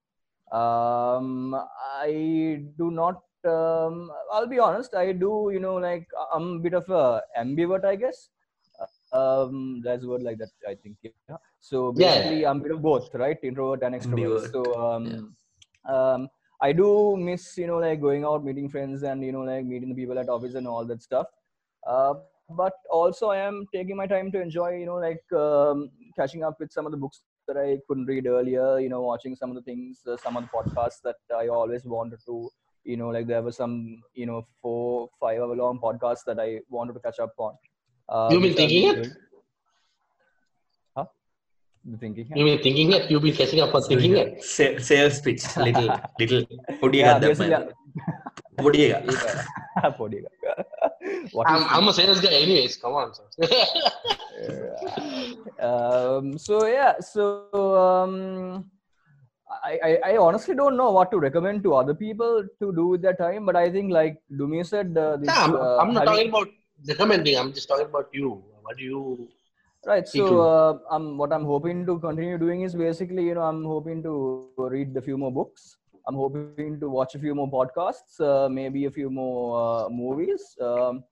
um 0.62 1.56
i 2.02 2.62
do 2.78 2.92
not 2.92 3.22
um 3.48 4.12
i'll 4.34 4.48
be 4.48 4.60
honest 4.60 4.94
i 4.96 5.12
do 5.12 5.50
you 5.54 5.60
know 5.60 5.76
like 5.76 6.08
i'm 6.34 6.48
a 6.58 6.60
bit 6.60 6.74
of 6.74 6.90
a 6.90 7.22
ambivert 7.42 7.86
i 7.86 7.96
guess 7.96 8.30
um 9.14 9.82
there's 9.84 10.04
a 10.04 10.08
word 10.08 10.24
like 10.24 10.38
that 10.38 10.50
i 10.68 10.76
think 10.76 10.98
yeah 11.04 11.38
so 11.60 11.92
Yeah. 11.96 12.14
basically 12.16 12.46
i'm 12.46 12.60
a 12.60 12.64
bit 12.64 12.72
of 12.72 12.82
both 12.82 13.14
right 13.14 13.26
introvert 13.34 13.72
and 13.84 13.84
extrovert 13.96 14.42
Ambivert, 14.42 14.52
so 14.52 14.62
um 14.88 15.36
um 15.88 16.30
I 16.60 16.72
do 16.72 17.16
miss, 17.18 17.56
you 17.58 17.68
know, 17.68 17.78
like 17.78 18.02
going 18.02 18.24
out, 18.26 18.44
meeting 18.44 18.68
friends, 18.68 19.04
and 19.04 19.24
you 19.24 19.32
know, 19.32 19.42
like 19.42 19.64
meeting 19.64 19.90
the 19.90 19.96
people 19.96 20.18
at 20.18 20.28
office 20.28 20.56
and 20.56 20.68
all 20.68 20.86
that 20.86 21.04
stuff. 21.04 21.28
Uh, 21.86 22.16
but 22.16 22.74
also, 22.90 23.30
I 23.30 23.38
am 23.38 23.68
taking 23.74 23.96
my 23.96 24.08
time 24.08 24.32
to 24.32 24.42
enjoy, 24.42 24.54
you 24.78 24.86
know, 24.88 24.96
like 24.96 25.22
um, 25.34 25.92
catching 26.18 26.44
up 26.44 26.56
with 26.60 26.72
some 26.72 26.86
of 26.88 26.92
the 26.92 26.98
books 26.98 27.22
that 27.48 27.58
I 27.58 27.78
couldn't 27.88 28.06
read 28.06 28.26
earlier. 28.26 28.80
You 28.80 28.90
know, 28.90 29.02
watching 29.02 29.36
some 29.36 29.50
of 29.52 29.56
the 29.56 29.62
things, 29.62 30.02
uh, 30.08 30.18
some 30.18 30.36
of 30.36 30.44
the 30.44 30.50
podcasts 30.50 31.02
that 31.04 31.18
I 31.36 31.48
always 31.50 31.86
wanted 31.86 32.20
to. 32.26 32.50
You 32.88 32.96
know, 32.96 33.10
like 33.10 33.28
there 33.28 33.42
were 33.42 33.52
some, 33.52 34.02
you 34.16 34.26
know, 34.26 34.48
four, 34.62 35.10
five 35.20 35.40
hour 35.42 35.56
long 35.56 35.78
podcasts 35.78 36.24
that 36.26 36.40
I 36.40 36.62
wanted 36.70 36.94
to 36.94 37.02
catch 37.02 37.20
up 37.20 37.34
on. 37.38 37.54
Uh, 38.08 38.30
You've 38.32 38.42
been 38.42 38.54
thinking 38.56 38.90
it? 38.90 38.96
doing. 38.96 39.12
Huh? 40.96 41.06
Thinking. 42.00 42.32
You've 42.34 42.46
been 42.52 42.64
thinking 42.64 42.94
it. 42.94 43.12
You've 43.12 43.22
been 43.22 43.36
catching 43.36 43.60
up 43.60 43.76
on 43.76 43.84
thinking 43.84 44.16
it. 44.16 44.42
Sa- 44.42 44.78
Sales 44.80 45.20
pitch. 45.20 45.44
Little 45.58 46.00
little. 46.20 46.40
Yeah, 46.40 46.78
Podiga 46.80 47.20
basically. 47.20 47.74
Podiga. 48.58 49.04
Yeah. 49.84 49.92
Podiga. 50.00 50.30
What 51.32 51.48
I'm, 51.50 51.62
is 51.62 51.68
I'm 51.72 51.88
a 51.88 51.94
sales 51.94 52.22
guy, 52.22 52.32
anyways. 52.32 52.78
Come 52.78 52.94
on. 52.94 53.14
sir. 53.14 53.24
um, 55.60 56.38
so 56.38 56.66
yeah, 56.68 57.00
so 57.00 57.48
um, 57.76 58.72
I, 59.50 59.80
I 59.88 59.92
I 60.12 60.18
honestly 60.18 60.56
don't 60.56 60.76
know 60.76 60.92
what 60.92 61.10
to 61.12 61.20
recommend 61.20 61.64
to 61.64 61.74
other 61.76 61.94
people 61.94 62.44
to 62.62 62.74
do 62.80 62.88
with 62.88 63.02
their 63.02 63.14
time, 63.14 63.46
but 63.46 63.56
I 63.56 63.70
think 63.72 63.92
like 63.92 64.18
Dumi 64.40 64.66
said, 64.66 64.98
uh, 64.98 65.18
this, 65.18 65.28
Nah, 65.28 65.44
I'm, 65.46 65.56
uh, 65.56 65.78
I'm 65.78 65.94
not 65.94 66.08
having- 66.08 66.14
talking 66.14 66.30
about 66.30 66.48
recommending. 66.88 67.38
I'm 67.38 67.54
just 67.54 67.68
talking 67.70 67.86
about 67.86 68.10
you. 68.12 68.44
What 68.64 68.78
do 68.78 68.84
you? 68.84 69.30
right. 69.86 70.08
So 70.08 70.42
uh, 70.42 70.80
I'm 70.92 71.18
what 71.18 71.32
I'm 71.32 71.46
hoping 71.46 71.86
to 71.86 71.98
continue 72.00 72.38
doing 72.38 72.62
is 72.64 72.76
basically 72.76 73.24
you 73.26 73.36
know 73.36 73.42
I'm 73.44 73.64
hoping 73.64 74.04
to 74.04 74.14
read 74.58 74.98
a 74.98 75.02
few 75.02 75.18
more 75.18 75.32
books. 75.32 75.78
I'm 76.08 76.16
hoping 76.16 76.80
to 76.82 76.90
watch 76.90 77.16
a 77.16 77.20
few 77.20 77.34
more 77.36 77.50
podcasts, 77.52 78.20
uh, 78.22 78.48
maybe 78.50 78.86
a 78.86 78.92
few 78.92 79.10
more 79.10 79.42
uh, 79.62 79.90
movies, 79.90 80.44
um, 80.62 81.04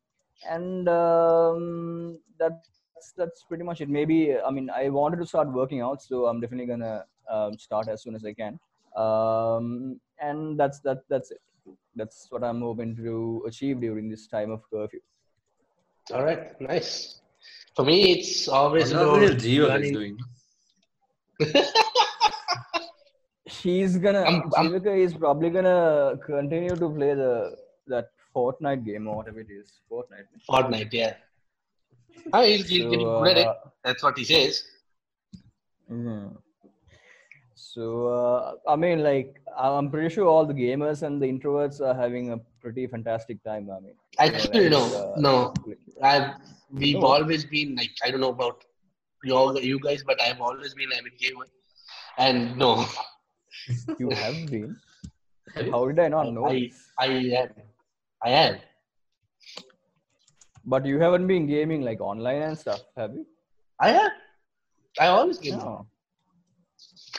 and 0.50 0.88
um, 0.90 2.20
that's 2.38 3.14
that's 3.18 3.44
pretty 3.44 3.64
much 3.64 3.82
it. 3.82 3.90
Maybe 3.90 4.38
I 4.38 4.52
mean 4.52 4.70
I 4.70 4.90
wanted 4.90 5.18
to 5.18 5.26
start 5.26 5.52
working 5.52 5.82
out, 5.82 6.02
so 6.02 6.26
I'm 6.28 6.40
definitely 6.42 6.66
gonna 6.68 7.06
um, 7.30 7.58
start 7.58 7.88
as 7.88 8.02
soon 8.04 8.16
as 8.16 8.24
I 8.26 8.34
can. 8.34 8.60
Um, 8.96 10.00
and 10.22 10.60
that's 10.60 10.80
that 10.82 11.04
that's 11.10 11.32
it. 11.32 11.42
That's 11.96 12.28
what 12.30 12.44
I'm 12.44 12.62
hoping 12.62 12.96
to 12.98 13.44
achieve 13.48 13.82
during 13.82 14.10
this 14.10 14.28
time 14.28 14.52
of 14.52 14.62
curfew. 14.70 15.00
All 16.14 16.24
right, 16.24 16.60
nice. 16.62 17.22
For 17.76 17.84
me, 17.86 18.12
it's 18.14 18.48
always 18.48 18.94
Wonder 18.94 19.10
about 19.10 19.22
what 19.30 19.40
the 19.40 19.56
hell 19.56 19.70
Gio 19.70 19.82
is 19.84 19.92
learning- 19.92 19.94
doing. 19.94 20.18
She's 23.48 23.98
gonna. 23.98 24.22
I'm- 24.22 24.52
I'm- 24.58 24.74
is 25.08 25.14
probably 25.14 25.50
gonna 25.50 26.18
continue 26.26 26.76
to 26.76 26.90
play 26.90 27.14
the 27.14 27.56
that 27.88 28.10
Fortnite 28.36 28.84
game 28.86 29.08
or 29.08 29.18
whatever 29.18 29.40
it 29.40 29.50
is. 29.50 29.80
Fortnite. 29.92 30.26
Fortnite, 30.50 30.92
yeah. 30.92 31.14
Ah, 32.34 32.42
he's, 32.44 32.68
he's 32.68 32.82
So, 32.84 32.90
getting 32.90 33.08
good 33.08 33.28
at 33.28 33.38
it. 33.38 33.48
uh, 33.48 33.54
That's 33.84 34.02
what 34.04 34.18
he 34.18 34.24
says. 34.26 34.64
Mhm. 35.92 36.36
So 37.76 37.86
uh, 38.08 38.72
I 38.72 38.76
mean, 38.78 39.04
like 39.04 39.42
I'm 39.58 39.92
pretty 39.92 40.08
sure 40.16 40.26
all 40.34 40.46
the 40.46 40.54
gamers 40.54 41.02
and 41.06 41.22
the 41.22 41.28
introverts 41.28 41.82
are 41.88 41.94
having 41.94 42.32
a 42.32 42.38
pretty 42.62 42.88
fantastic 42.88 43.44
time. 43.44 43.70
I 43.70 43.80
mean, 43.86 43.96
Actually, 44.18 44.70
no, 44.70 44.84
uh, 45.00 45.16
no. 45.26 45.54
I've 46.02 46.28
we've 46.72 47.02
No. 47.02 47.08
always 47.16 47.44
been 47.56 47.76
like 47.76 47.92
I 48.06 48.12
don't 48.12 48.22
know 48.26 48.30
about 48.36 48.64
you 49.26 49.34
all 49.40 49.60
you 49.72 49.80
guys, 49.88 50.04
but 50.12 50.22
I've 50.22 50.40
always 50.50 50.74
been 50.74 50.94
an 50.94 51.00
avid 51.00 51.18
gamer. 51.24 51.48
And 52.18 52.58
no, 52.58 52.70
You 54.00 54.10
have 54.22 54.38
been. 54.52 54.78
How 55.74 55.82
did 55.90 56.00
I 56.00 56.08
not 56.08 56.32
know? 56.38 56.46
I? 56.48 56.72
I 57.00 57.08
am. 57.42 57.50
I 58.24 58.30
am. 58.30 58.56
But 60.76 60.86
you 60.86 61.00
haven't 61.00 61.28
been 61.28 61.46
gaming 61.46 61.82
like 61.90 62.00
online 62.00 62.42
and 62.42 62.58
stuff, 62.58 62.80
have 62.96 63.12
you? 63.20 63.26
I 63.80 63.92
have. 63.98 64.12
I 65.00 65.08
always 65.08 65.40
game. 65.40 65.58
No. 65.58 65.86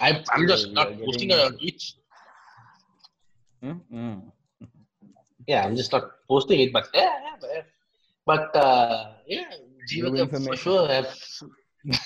I, 0.00 0.22
I'm 0.30 0.46
just 0.48 0.72
not 0.72 0.88
posting 1.04 1.30
it 1.30 1.38
on 1.38 1.58
Twitch. 1.58 1.94
Mm-mm. 3.64 4.32
Yeah, 5.46 5.64
I'm 5.66 5.76
just 5.76 5.92
not 5.92 6.04
posting 6.28 6.60
it, 6.60 6.72
but 6.72 6.88
yeah, 6.92 7.02
yeah, 7.24 7.36
but, 7.40 8.52
but 8.52 8.56
uh, 8.56 9.12
yeah, 9.26 9.44
Jivaka 9.90 10.44
for 10.44 10.56
sure 10.56 10.88
have. 10.88 11.14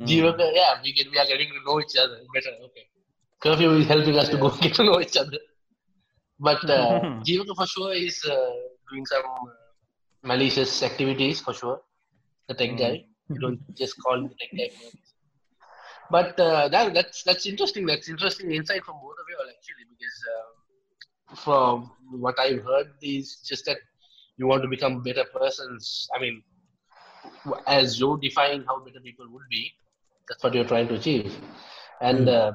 Mm. 0.00 0.54
Yeah, 0.54 0.80
we 0.82 0.94
get 0.94 1.10
we 1.10 1.18
are 1.18 1.26
getting 1.26 1.48
to 1.50 1.60
know 1.66 1.78
each 1.80 1.94
other 2.02 2.20
better. 2.32 2.52
Okay, 2.66 2.84
curfew 3.42 3.70
is 3.72 3.86
helping 3.86 4.16
us 4.16 4.28
to 4.30 4.38
go 4.38 4.48
get 4.62 4.74
to 4.76 4.84
know 4.84 5.00
each 5.00 5.16
other. 5.16 5.38
But 6.38 6.64
uh, 6.70 7.00
Jivaka 7.26 7.54
for 7.54 7.66
sure 7.66 7.92
is 7.92 8.24
uh, 8.24 8.52
doing 8.90 9.04
some 9.04 9.24
malicious 10.22 10.82
activities 10.82 11.40
for 11.40 11.52
sure. 11.52 11.80
The 12.48 12.54
tech 12.54 12.70
Mm. 12.70 12.78
guy. 12.78 13.04
You 13.28 13.40
don't 13.40 13.60
just 13.76 14.00
call 14.02 14.22
the 14.22 14.34
tech 14.40 14.50
guy. 14.56 14.70
But 16.10 16.38
uh, 16.40 16.68
that, 16.68 16.94
that's 16.94 17.22
that's 17.22 17.46
interesting. 17.46 17.86
That's 17.86 18.08
interesting 18.08 18.50
insight 18.52 18.84
from 18.84 18.96
both 19.02 19.16
of 19.20 19.26
you 19.28 19.36
all 19.38 19.48
actually, 19.48 19.84
because 19.92 20.18
uh, 20.32 21.34
from 21.36 21.90
what 22.10 22.38
I've 22.40 22.64
heard, 22.64 22.92
is 23.02 23.36
just 23.46 23.66
that 23.66 23.78
you 24.38 24.46
want 24.46 24.62
to 24.62 24.68
become 24.68 25.02
better 25.02 25.24
persons. 25.24 26.08
I 26.16 26.20
mean, 26.20 26.42
as 27.66 28.00
you 28.00 28.18
define 28.22 28.64
how 28.66 28.80
better 28.80 29.00
people 29.00 29.26
would 29.30 29.48
be, 29.50 29.70
that's 30.28 30.42
what 30.42 30.54
you're 30.54 30.64
trying 30.64 30.88
to 30.88 30.94
achieve. 30.94 31.36
And 32.00 32.28
uh, 32.28 32.52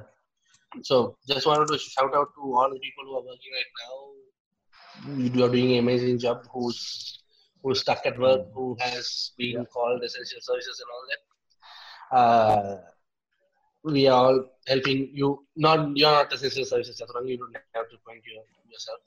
so, 0.81 1.17
just 1.27 1.45
wanted 1.45 1.67
to 1.67 1.77
shout 1.77 2.15
out 2.15 2.29
to 2.35 2.41
all 2.41 2.69
the 2.71 2.79
people 2.79 3.03
who 3.05 3.15
are 3.17 3.21
working 3.21 3.51
right 3.53 3.71
now. 3.83 4.13
You 5.17 5.45
are 5.45 5.49
doing 5.49 5.73
an 5.73 5.79
amazing 5.79 6.17
job. 6.19 6.47
Who's 6.51 7.19
who's 7.61 7.81
stuck 7.81 8.05
at 8.05 8.17
work, 8.19 8.47
who 8.53 8.75
has 8.79 9.31
been 9.37 9.65
called 9.65 10.03
essential 10.03 10.39
services 10.41 10.81
and 10.81 10.89
all 10.93 11.05
that. 11.11 11.21
Uh, 12.17 12.81
we 13.83 14.07
are 14.07 14.25
all 14.25 14.45
helping 14.67 15.09
you. 15.13 15.45
Not 15.55 15.95
you're 15.97 16.11
not 16.11 16.33
essential 16.33 16.65
services, 16.65 17.01
Chaturanga. 17.01 17.29
You 17.29 17.37
don't 17.37 17.55
have 17.75 17.89
to 17.89 17.97
point 18.05 18.23
your, 18.25 18.43
yourself. 18.71 18.99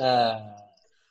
Uh, 0.00 0.40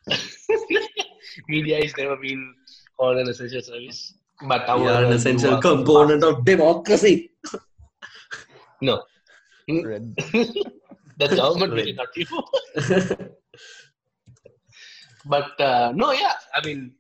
media 1.48 1.82
has 1.82 1.96
never 1.98 2.16
been 2.18 2.54
called 2.98 3.18
an 3.18 3.30
essential 3.30 3.62
service, 3.62 4.14
but 4.48 4.68
We 4.80 4.88
are 4.88 5.04
an 5.06 5.14
essential 5.14 5.60
component 5.62 6.24
of 6.24 6.46
democracy. 6.46 7.32
No, 8.82 9.04
the 9.68 11.28
government 11.36 11.74
Right. 11.74 11.96
not 11.96 12.08
you. 12.16 12.26
but 15.26 15.60
uh, 15.60 15.92
no, 15.96 16.12
yeah, 16.12 16.34
I 16.54 16.66
mean, 16.66 16.94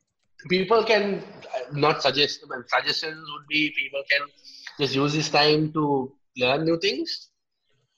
people 0.50 0.84
can 0.84 1.22
uh, 1.54 1.74
not 1.74 2.02
suggest. 2.02 2.46
Suggestions 2.68 3.18
would 3.18 3.48
be 3.50 3.74
people 3.78 4.02
can 4.10 4.22
just 4.80 4.96
use 4.96 5.14
this 5.14 5.30
time 5.30 5.72
to 5.74 6.12
learn 6.38 6.66
new 6.66 6.78
things, 6.80 7.30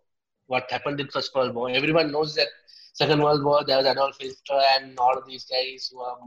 what 0.47 0.69
happened 0.69 0.99
in 1.01 1.07
first 1.09 1.33
world 1.35 1.55
war. 1.55 1.69
Everyone 1.69 2.11
knows 2.11 2.35
that 2.35 2.47
second 2.93 3.21
world 3.21 3.43
war 3.43 3.63
there 3.65 3.77
was 3.77 3.85
adolf 3.87 4.17
hitler 4.19 4.61
and 4.79 4.97
all 4.99 5.17
of 5.17 5.25
these 5.27 5.45
guys 5.45 5.89
who 5.91 5.99
are 6.01 6.17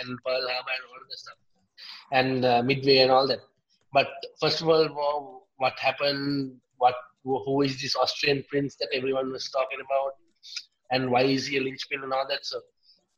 and 0.00 0.18
pearl 0.24 0.48
harbor 0.52 0.74
and 0.76 0.84
all 0.90 1.00
of 1.02 1.08
that 1.10 1.18
stuff 1.24 1.38
and 2.12 2.44
uh, 2.44 2.62
midway 2.62 2.98
and 2.98 3.10
all 3.12 3.26
that. 3.28 3.40
But 3.92 4.08
first 4.40 4.62
world 4.62 4.90
war 4.94 5.42
what 5.56 5.78
happened 5.78 6.60
what 6.78 6.94
who 7.24 7.62
is 7.62 7.80
this 7.82 7.96
austrian 7.96 8.44
prince 8.50 8.76
that 8.80 8.88
everyone 8.98 9.32
was 9.32 9.50
talking 9.50 9.80
about 9.86 10.12
and 10.90 11.10
why 11.10 11.22
is 11.36 11.46
he 11.46 11.56
a 11.58 11.62
linchpin 11.66 12.02
and 12.02 12.12
all 12.12 12.26
that 12.32 12.44
so 12.50 12.58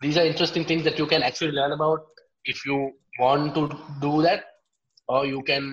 these 0.02 0.16
are 0.20 0.24
interesting 0.32 0.64
things 0.70 0.84
that 0.88 0.98
you 0.98 1.06
can 1.12 1.22
actually 1.28 1.52
learn 1.60 1.72
about 1.72 2.00
if 2.44 2.64
you 2.66 2.92
want 3.20 3.54
to 3.58 3.62
do 4.06 4.22
that 4.22 4.44
or 5.08 5.20
you 5.26 5.42
can 5.50 5.64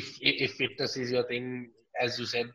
if 0.00 0.06
if 0.20 0.34
if 0.46 0.50
fitness 0.62 0.96
is 1.02 1.10
your 1.16 1.26
thing 1.32 1.46
as 2.06 2.18
you 2.18 2.26
said 2.36 2.48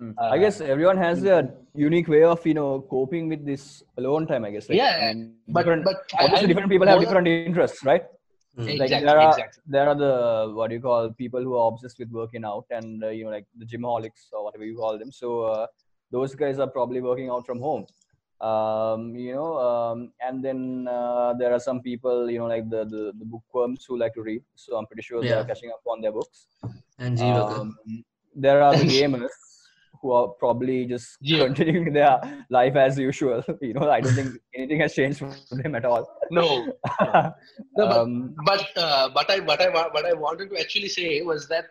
Mm. 0.00 0.10
Uh, 0.16 0.26
I 0.34 0.38
guess 0.38 0.60
everyone 0.72 0.96
has 0.96 1.24
a 1.24 1.38
unique 1.74 2.06
way 2.12 2.22
of 2.32 2.44
you 2.48 2.54
know 2.58 2.82
coping 2.90 3.24
with 3.32 3.40
this 3.44 3.82
alone 4.00 4.28
time. 4.28 4.44
I 4.48 4.50
guess. 4.52 4.68
Like, 4.68 4.78
Yeah, 4.78 4.92
I 5.02 5.06
mean, 5.14 5.34
but 5.48 5.62
different, 5.62 5.82
but 5.88 5.96
obviously 6.20 6.44
I- 6.44 6.50
different 6.50 6.70
people 6.72 6.86
have 6.90 6.98
more- 6.98 7.04
different 7.04 7.26
interests, 7.26 7.80
right? 7.88 8.04
Mm. 8.56 8.66
Like 8.66 8.82
Exactly, 8.82 9.06
there 9.08 9.18
are 9.24 9.30
exactly. 9.32 9.62
there 9.76 9.88
are 9.92 9.96
the 10.04 10.12
what 10.58 10.68
do 10.70 10.76
you 10.76 10.84
call 10.88 11.10
people 11.24 11.42
who 11.48 11.56
are 11.62 11.66
obsessed 11.72 11.98
with 11.98 12.12
working 12.20 12.44
out 12.44 12.66
and 12.78 13.02
uh, 13.02 13.08
you 13.08 13.24
know 13.24 13.32
like 13.38 13.48
the 13.62 13.66
gymholics 13.72 14.28
or 14.32 14.44
whatever 14.44 14.64
you 14.70 14.76
call 14.76 14.94
them. 15.02 15.10
So 15.10 15.28
uh, 15.54 15.66
those 16.10 16.34
guys 16.34 16.58
are 16.58 16.66
probably 16.68 17.00
working 17.00 17.28
out 17.30 17.44
from 17.46 17.60
home. 17.60 17.86
Um, 18.40 19.16
you 19.16 19.34
know, 19.34 19.58
um, 19.58 20.12
and 20.20 20.44
then 20.44 20.86
uh, 20.88 21.34
there 21.38 21.52
are 21.52 21.58
some 21.58 21.80
people 21.82 22.30
you 22.30 22.38
know 22.38 22.46
like 22.46 22.70
the, 22.70 22.84
the 22.84 23.12
the 23.18 23.24
bookworms 23.24 23.84
who 23.84 23.98
like 23.98 24.14
to 24.14 24.22
read. 24.22 24.42
So 24.54 24.76
I'm 24.76 24.86
pretty 24.86 25.02
sure 25.02 25.22
they're 25.22 25.44
catching 25.44 25.70
up 25.70 25.80
on 25.86 26.00
their 26.00 26.12
books. 26.12 26.46
And 26.98 27.18
Um, 27.20 27.76
there 28.36 28.62
are 28.62 28.76
the 28.76 28.84
gamers 28.96 29.34
who 30.00 30.12
are 30.12 30.28
probably 30.28 30.84
just 30.86 31.16
Yeah. 31.20 31.46
continuing 31.46 31.92
their 31.92 32.44
life 32.48 32.76
as 32.76 32.96
usual. 32.96 33.42
You 33.60 33.74
know, 33.74 33.90
I 33.90 34.00
don't 34.00 34.14
think 34.14 34.36
anything 34.54 34.80
has 34.82 34.94
changed 34.94 35.18
for 35.18 35.34
them 35.62 35.74
at 35.74 35.84
all. 35.84 36.06
no 36.30 36.46
No, 37.00 37.32
but- 37.74 37.96
um, 37.98 38.36
but 38.46 38.62
uh, 38.76 39.08
but 39.18 39.28
I 39.28 39.40
what 39.40 39.60
I 39.60 39.68
what 39.96 40.06
I 40.06 40.12
wanted 40.12 40.50
to 40.50 40.60
actually 40.60 40.88
say 41.00 41.22
was 41.22 41.48
that 41.48 41.64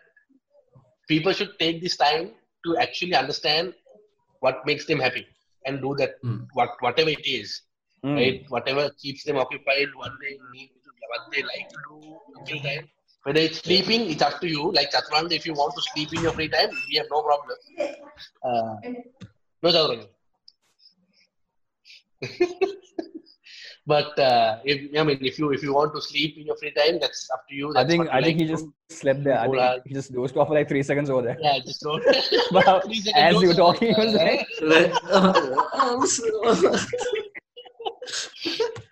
people 1.08 1.32
should 1.32 1.58
take 1.58 1.80
this 1.80 1.96
time 1.96 2.32
to 2.66 2.76
actually 2.76 3.14
understand 3.14 3.72
what 4.40 4.64
makes 4.66 4.86
them 4.86 5.00
happy 5.00 5.26
and 5.66 5.80
do 5.80 5.94
that. 5.98 6.14
Hmm. 6.22 6.38
what 6.52 6.70
whatever 6.80 7.10
it 7.10 7.26
is 7.26 7.62
mm, 8.04 8.16
right? 8.16 8.44
Whatever 8.48 8.90
keeps 9.02 9.24
them 9.24 9.36
occupied 9.36 9.88
what 9.94 10.12
they 10.20 10.34
need 10.52 10.70
to 10.84 10.90
what 11.08 11.22
they 11.32 11.42
like 11.42 11.68
to 11.74 11.78
do 11.88 11.98
to 12.34 12.40
kill 12.46 12.62
time 12.62 12.88
whether 13.24 13.40
it's 13.40 13.58
sleeping 13.58 14.10
it's 14.10 14.22
up 14.22 14.40
to 14.40 14.48
you. 14.48 14.72
Like 14.72 14.90
Chaturanga 14.90 15.32
if 15.32 15.46
you 15.46 15.54
want 15.54 15.74
to 15.76 15.82
sleep 15.92 16.14
in 16.14 16.22
your 16.22 16.32
free 16.32 16.48
time 16.48 16.70
we 16.88 16.96
have 16.96 17.06
no 17.10 17.22
problem. 17.22 17.56
Uh, 18.42 18.76
no 19.62 19.70
Chaturanga 19.70 20.08
but 23.88 24.18
uh, 24.18 24.58
if, 24.64 24.76
I 25.00 25.02
mean 25.08 25.18
if 25.30 25.38
you 25.38 25.50
if 25.56 25.62
you 25.62 25.72
want 25.72 25.94
to 25.94 26.00
sleep 26.08 26.36
in 26.38 26.44
your 26.48 26.56
free 26.62 26.72
time 26.78 26.98
that's 27.00 27.30
up 27.34 27.42
to 27.48 27.54
you. 27.60 27.72
I 27.74 27.84
think 27.90 28.08
I 28.08 28.20
think 28.20 28.26
like 28.26 28.36
he 28.40 28.46
just 28.54 28.66
slept 28.90 29.24
there. 29.24 29.38
I 29.40 29.46
think 29.48 29.86
he 29.86 29.94
just 29.94 30.12
dozed 30.12 30.36
off 30.36 30.48
for 30.48 30.54
like 30.58 30.68
three 30.72 30.82
seconds 30.82 31.08
over 31.08 31.22
there. 31.28 31.38
yeah 31.40 31.58
just 31.68 31.80
don't 31.80 32.04
But 32.52 32.66
as 33.14 33.40
you 33.42 33.48
were 33.48 33.54
talking, 33.54 33.94
he 33.94 34.00
was 34.02 34.14
like, 34.14 34.46
Like, 34.72 34.92
I'm 35.84 36.06
so- 36.06 36.76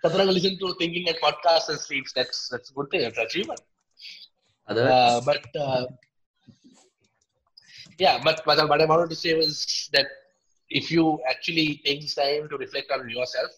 Chaturanga 0.03 0.33
listen 0.37 0.57
to 0.63 0.73
thinking 0.79 1.07
at 1.09 1.21
podcasts 1.21 1.69
and 1.69 1.79
sleeps. 1.79 2.11
That's 2.13 2.49
that's 2.49 2.71
a 2.71 2.73
good 2.73 2.89
thing. 2.91 3.01
That's 3.01 3.19
achievement. 3.19 3.61
Uh, 4.67 5.21
but 5.29 5.45
uh, 5.55 5.85
yeah, 7.99 8.19
but 8.23 8.41
what 8.45 8.59
I, 8.59 8.65
what 8.65 8.81
I 8.81 8.85
wanted 8.85 9.09
to 9.11 9.15
say 9.15 9.35
was 9.35 9.89
that 9.93 10.07
if 10.69 10.91
you 10.91 11.19
actually 11.29 11.81
take 11.85 12.01
this 12.01 12.15
time 12.15 12.49
to 12.49 12.57
reflect 12.57 12.91
on 12.91 13.09
yourself 13.09 13.51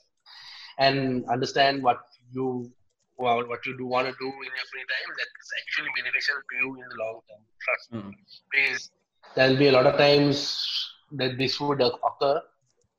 and 0.80 1.26
understand 1.30 1.84
what 1.84 2.00
you 2.32 2.72
well, 3.20 3.46
what 3.48 3.66
you 3.66 3.78
do 3.78 3.86
want 3.86 4.08
to 4.08 4.14
do 4.18 4.28
in 4.28 4.52
your 4.58 4.68
free 4.72 4.86
time, 4.88 5.10
that's 5.20 5.52
actually 5.60 5.92
beneficial 5.98 6.36
to 6.36 6.56
you 6.62 6.76
in 6.76 6.88
the 6.90 7.04
long 7.04 7.20
term. 7.28 7.42
Trust 7.66 7.92
me. 7.92 8.00
Mm. 8.00 8.14
Because 8.52 8.92
there'll 9.36 9.58
be 9.58 9.68
a 9.68 9.74
lot 9.74 9.86
of 9.86 9.98
times 9.98 10.90
that 11.12 11.38
this 11.38 11.60
would 11.60 11.82
occur. 11.82 12.42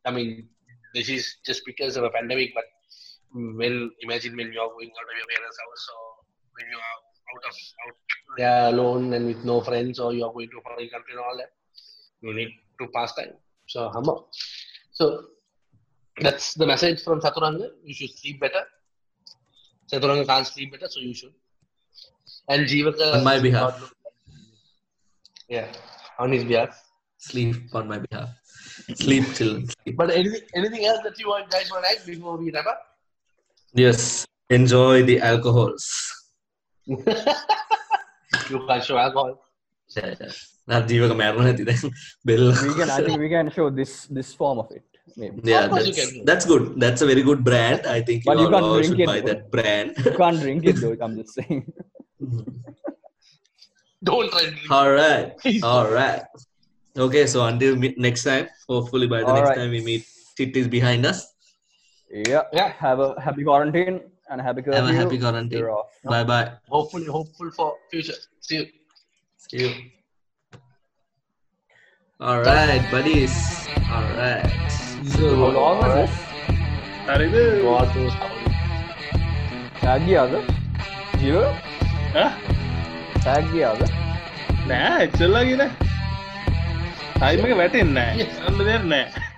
I 0.04 0.10
mean, 0.10 0.48
this 0.94 1.08
is 1.08 1.36
just 1.46 1.62
because 1.64 1.96
of 1.96 2.04
a 2.04 2.10
pandemic, 2.10 2.52
but 2.54 2.64
well, 3.32 3.88
imagine 4.02 4.36
when 4.36 4.52
you're 4.52 4.68
going 4.68 4.92
out 4.98 5.08
of 5.08 5.16
your 5.16 5.28
parents' 5.32 5.58
house 5.64 5.86
or 5.96 6.04
when 6.52 6.66
you 6.70 6.76
are 6.76 6.98
out 7.32 7.44
of 7.48 7.54
out 7.86 7.96
there 8.36 8.68
alone 8.74 9.14
and 9.14 9.26
with 9.26 9.44
no 9.44 9.60
friends 9.60 9.98
or 9.98 10.12
you're 10.12 10.32
going 10.32 10.50
to 10.50 10.58
a 10.58 10.62
foreign 10.62 10.90
country 10.90 11.12
and 11.12 11.20
all 11.20 11.36
that, 11.38 11.52
you 12.20 12.34
need 12.34 12.50
to 12.78 12.88
pass 12.94 13.14
time. 13.14 13.32
So 13.66 13.88
humble. 13.88 14.28
So 14.92 15.24
that's 16.20 16.54
the 16.54 16.66
message 16.66 17.02
from 17.02 17.20
Chaturanga. 17.20 17.70
You 17.84 17.94
should 17.94 18.10
sleep 18.10 18.40
better. 18.40 18.62
Chaturanga 19.92 20.26
can't 20.26 20.46
sleep 20.46 20.72
better, 20.72 20.88
so 20.88 21.00
you 21.00 21.14
should. 21.14 21.32
And 22.48 22.66
Jivaka. 22.66 23.14
On 23.14 23.24
my 23.24 23.38
behalf. 23.38 23.92
Yeah, 25.48 25.66
on 26.18 26.32
his 26.32 26.44
behalf. 26.44 26.80
Sleep 27.18 27.56
on 27.74 27.88
my 27.88 27.98
behalf. 27.98 28.28
Sleep 28.94 29.24
till. 29.34 29.62
Sleep. 29.66 29.96
But 29.96 30.10
anything, 30.10 30.40
anything 30.54 30.84
else 30.84 31.00
that 31.04 31.18
you 31.18 31.28
want, 31.28 31.50
guys 31.50 31.70
want 31.70 31.84
to 31.84 31.90
add 31.90 32.06
before 32.06 32.36
we 32.36 32.50
wrap 32.50 32.66
up? 32.66 32.80
Yes, 33.72 34.26
enjoy 34.48 35.02
the 35.02 35.20
alcohols. 35.20 35.86
you 36.86 36.96
can't 36.96 38.84
show 38.84 38.98
alcohol. 38.98 39.42
Yeah, 39.96 40.14
yeah. 40.20 40.30
We 42.62 42.74
can, 42.74 42.90
I 42.90 43.02
think 43.02 43.18
we 43.18 43.28
can 43.28 43.50
show 43.50 43.70
this 43.70 44.06
this 44.06 44.34
form 44.34 44.58
of 44.60 44.70
it. 44.70 44.84
Maybe 45.16 45.40
yeah 45.44 45.64
Of 45.64 45.70
course 45.70 45.86
you 45.86 45.92
that's, 45.94 46.24
that's 46.24 46.44
good 46.46 46.78
that's 46.80 47.02
a 47.02 47.06
very 47.06 47.22
good 47.22 47.42
brand 47.44 47.86
i 47.86 48.00
think 48.00 48.24
But 48.24 48.38
you, 48.38 48.44
you 48.44 48.46
all, 48.46 48.52
can't 48.52 48.64
all 48.64 48.74
drink 48.76 48.86
should 48.86 49.00
it, 49.00 49.06
buy 49.06 49.20
that 49.20 49.50
brand 49.50 49.88
you 50.04 50.16
can't 50.16 50.40
drink 50.40 50.64
it 50.66 50.76
though. 50.80 50.96
I'm 51.00 51.16
just 51.16 51.34
saying. 51.34 51.72
Don't 54.02 54.30
try 54.30 54.44
to 54.44 54.50
drink. 54.50 54.70
All 54.70 54.90
right. 54.90 55.32
All 55.62 55.90
right. 55.90 56.22
Okay, 56.96 57.26
so 57.26 57.44
until 57.44 57.76
next 57.76 58.24
time, 58.24 58.48
hopefully 58.68 59.06
by 59.06 59.20
the 59.20 59.26
All 59.26 59.34
next 59.34 59.50
right. 59.50 59.58
time 59.58 59.70
we 59.70 59.82
meet, 59.84 60.06
it 60.38 60.56
is 60.56 60.68
behind 60.68 61.04
us. 61.04 61.34
Yeah. 62.10 62.42
Yeah. 62.52 62.72
Have 62.72 62.98
a 63.00 63.20
happy 63.20 63.44
quarantine 63.44 64.00
and 64.30 64.40
a 64.40 64.44
happy 64.44 64.62
curfew. 64.62 64.80
Have 64.80 64.88
a 64.88 64.94
happy 64.94 65.18
quarantine. 65.18 65.66
Bye 66.04 66.24
bye. 66.24 66.52
Hopefully, 66.68 67.06
hopeful 67.06 67.50
for 67.50 67.76
future. 67.90 68.14
See 68.40 68.56
you. 68.56 68.66
See 69.36 69.58
you. 69.58 69.74
All 72.18 72.40
right, 72.40 72.90
buddies. 72.90 73.68
All 73.90 74.12
right. 74.12 74.50
හරිද 77.06 77.36
සැගියාද 79.80 80.34
ජීව 81.20 81.38
සැගියාද 83.24 83.80
නෑ 84.66 84.98
එක්සල්ලා 85.04 85.44
කියන 85.44 85.64
time 87.14 87.46
එක 87.46 87.56
වැටෙන්න 87.56 87.96
න්න 87.96 88.60
දෙන්නෑ 88.60 89.29